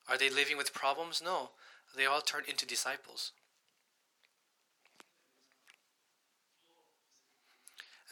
are 0.08 0.18
they 0.18 0.28
living 0.28 0.56
with 0.56 0.74
problems? 0.74 1.22
No. 1.24 1.50
They 1.96 2.06
all 2.06 2.20
turn 2.20 2.42
into 2.48 2.66
disciples. 2.66 3.32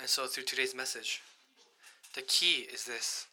And 0.01 0.09
so, 0.09 0.27
through 0.27 0.45
today's 0.45 0.75
message, 0.75 1.21
the 2.15 2.23
key 2.23 2.67
is 2.73 2.85
this 2.85 3.27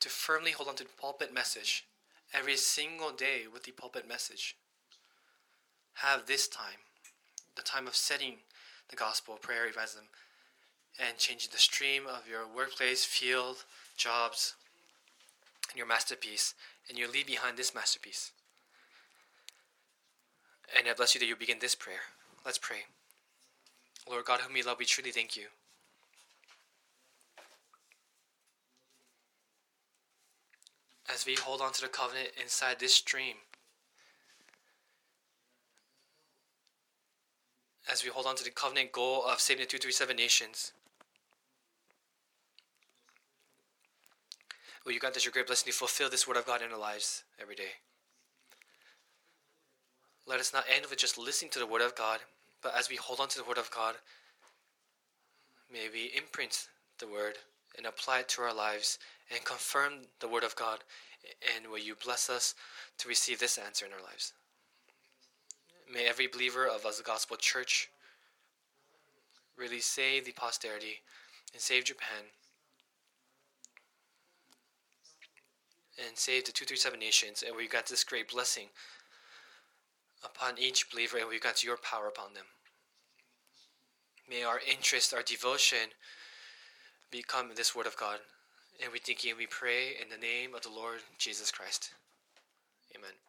to 0.00 0.08
firmly 0.08 0.50
hold 0.50 0.68
on 0.68 0.74
to 0.76 0.84
the 0.84 0.90
pulpit 1.00 1.32
message 1.32 1.86
every 2.34 2.56
single 2.56 3.10
day 3.10 3.42
with 3.50 3.62
the 3.62 3.72
pulpit 3.72 4.06
message. 4.06 4.56
Have 5.94 6.26
this 6.26 6.46
time, 6.48 6.84
the 7.56 7.62
time 7.62 7.86
of 7.86 7.94
setting 7.94 8.34
the 8.90 8.96
gospel, 8.96 9.38
prayer, 9.40 9.66
evangelism, 9.66 10.04
and 10.98 11.16
changing 11.16 11.50
the 11.52 11.58
stream 11.58 12.02
of 12.06 12.28
your 12.28 12.42
workplace, 12.46 13.04
field, 13.04 13.64
jobs, 13.96 14.56
your 15.74 15.86
masterpiece, 15.86 16.54
and 16.88 16.98
you 16.98 17.10
leave 17.10 17.26
behind 17.26 17.56
this 17.56 17.74
masterpiece. 17.74 18.32
And 20.76 20.88
I 20.88 20.94
bless 20.94 21.14
you 21.14 21.18
that 21.20 21.26
you 21.26 21.36
begin 21.36 21.58
this 21.60 21.74
prayer. 21.74 22.00
Let's 22.44 22.58
pray. 22.58 22.84
Lord 24.08 24.24
God, 24.24 24.40
whom 24.40 24.54
we 24.54 24.62
love, 24.62 24.78
we 24.78 24.84
truly 24.84 25.10
thank 25.10 25.36
you. 25.36 25.44
as 31.12 31.26
we 31.26 31.34
hold 31.34 31.60
on 31.60 31.72
to 31.72 31.82
the 31.82 31.88
covenant 31.88 32.30
inside 32.40 32.78
this 32.80 32.94
stream. 32.94 33.36
As 37.90 38.02
we 38.02 38.10
hold 38.10 38.26
on 38.26 38.36
to 38.36 38.44
the 38.44 38.50
covenant 38.50 38.92
goal 38.92 39.24
of 39.24 39.40
saving 39.40 39.62
the 39.62 39.66
237 39.66 40.16
nations. 40.16 40.72
Will 44.84 44.92
you 44.92 45.00
grant 45.00 45.16
us 45.16 45.24
your 45.24 45.32
great 45.32 45.46
blessing 45.46 45.72
to 45.72 45.76
fulfill 45.76 46.10
this 46.10 46.28
word 46.28 46.36
of 46.36 46.46
God 46.46 46.62
in 46.62 46.70
our 46.70 46.78
lives 46.78 47.24
every 47.40 47.54
day? 47.54 47.80
Let 50.26 50.40
us 50.40 50.52
not 50.52 50.64
end 50.74 50.86
with 50.88 50.98
just 50.98 51.18
listening 51.18 51.50
to 51.52 51.58
the 51.58 51.66
word 51.66 51.82
of 51.82 51.94
God, 51.94 52.20
but 52.62 52.74
as 52.76 52.88
we 52.88 52.96
hold 52.96 53.20
on 53.20 53.28
to 53.28 53.38
the 53.38 53.44
word 53.44 53.58
of 53.58 53.70
God, 53.70 53.94
may 55.72 55.88
we 55.92 56.12
imprint 56.16 56.68
the 56.98 57.06
word 57.06 57.34
and 57.76 57.86
apply 57.86 58.20
it 58.20 58.28
to 58.30 58.42
our 58.42 58.54
lives 58.54 58.98
and 59.30 59.44
confirm 59.44 59.92
the 60.20 60.28
Word 60.28 60.44
of 60.44 60.56
God. 60.56 60.80
And 61.56 61.66
will 61.70 61.78
you 61.78 61.94
bless 62.04 62.28
us 62.28 62.54
to 62.98 63.08
receive 63.08 63.40
this 63.40 63.58
answer 63.58 63.86
in 63.86 63.92
our 63.92 64.02
lives? 64.02 64.32
May 65.92 66.06
every 66.06 66.26
believer 66.26 66.66
of 66.66 66.86
us 66.86 66.98
the 66.98 67.02
Gospel 67.02 67.36
Church 67.36 67.88
really 69.56 69.80
save 69.80 70.24
the 70.24 70.32
posterity 70.32 71.00
and 71.52 71.62
save 71.62 71.84
Japan 71.84 72.24
and 75.98 76.16
save 76.16 76.44
the 76.44 76.52
237 76.52 76.98
nations. 76.98 77.44
And 77.46 77.56
we 77.56 77.68
got 77.68 77.86
this 77.86 78.04
great 78.04 78.30
blessing 78.30 78.68
upon 80.24 80.58
each 80.58 80.90
believer, 80.90 81.18
and 81.18 81.28
we 81.28 81.38
got 81.38 81.64
your 81.64 81.76
power 81.76 82.08
upon 82.08 82.34
them. 82.34 82.46
May 84.28 84.42
our 84.42 84.60
interest, 84.70 85.12
our 85.12 85.22
devotion 85.22 85.92
become 87.10 87.50
this 87.54 87.74
Word 87.74 87.86
of 87.86 87.96
God. 87.96 88.18
And 88.82 88.92
we 88.92 88.98
thank 88.98 89.22
you 89.22 89.30
and 89.30 89.38
we 89.38 89.46
pray 89.46 89.90
in 90.00 90.08
the 90.08 90.16
name 90.16 90.54
of 90.54 90.62
the 90.62 90.70
Lord 90.70 91.00
Jesus 91.18 91.50
Christ. 91.50 91.92
Amen. 92.96 93.23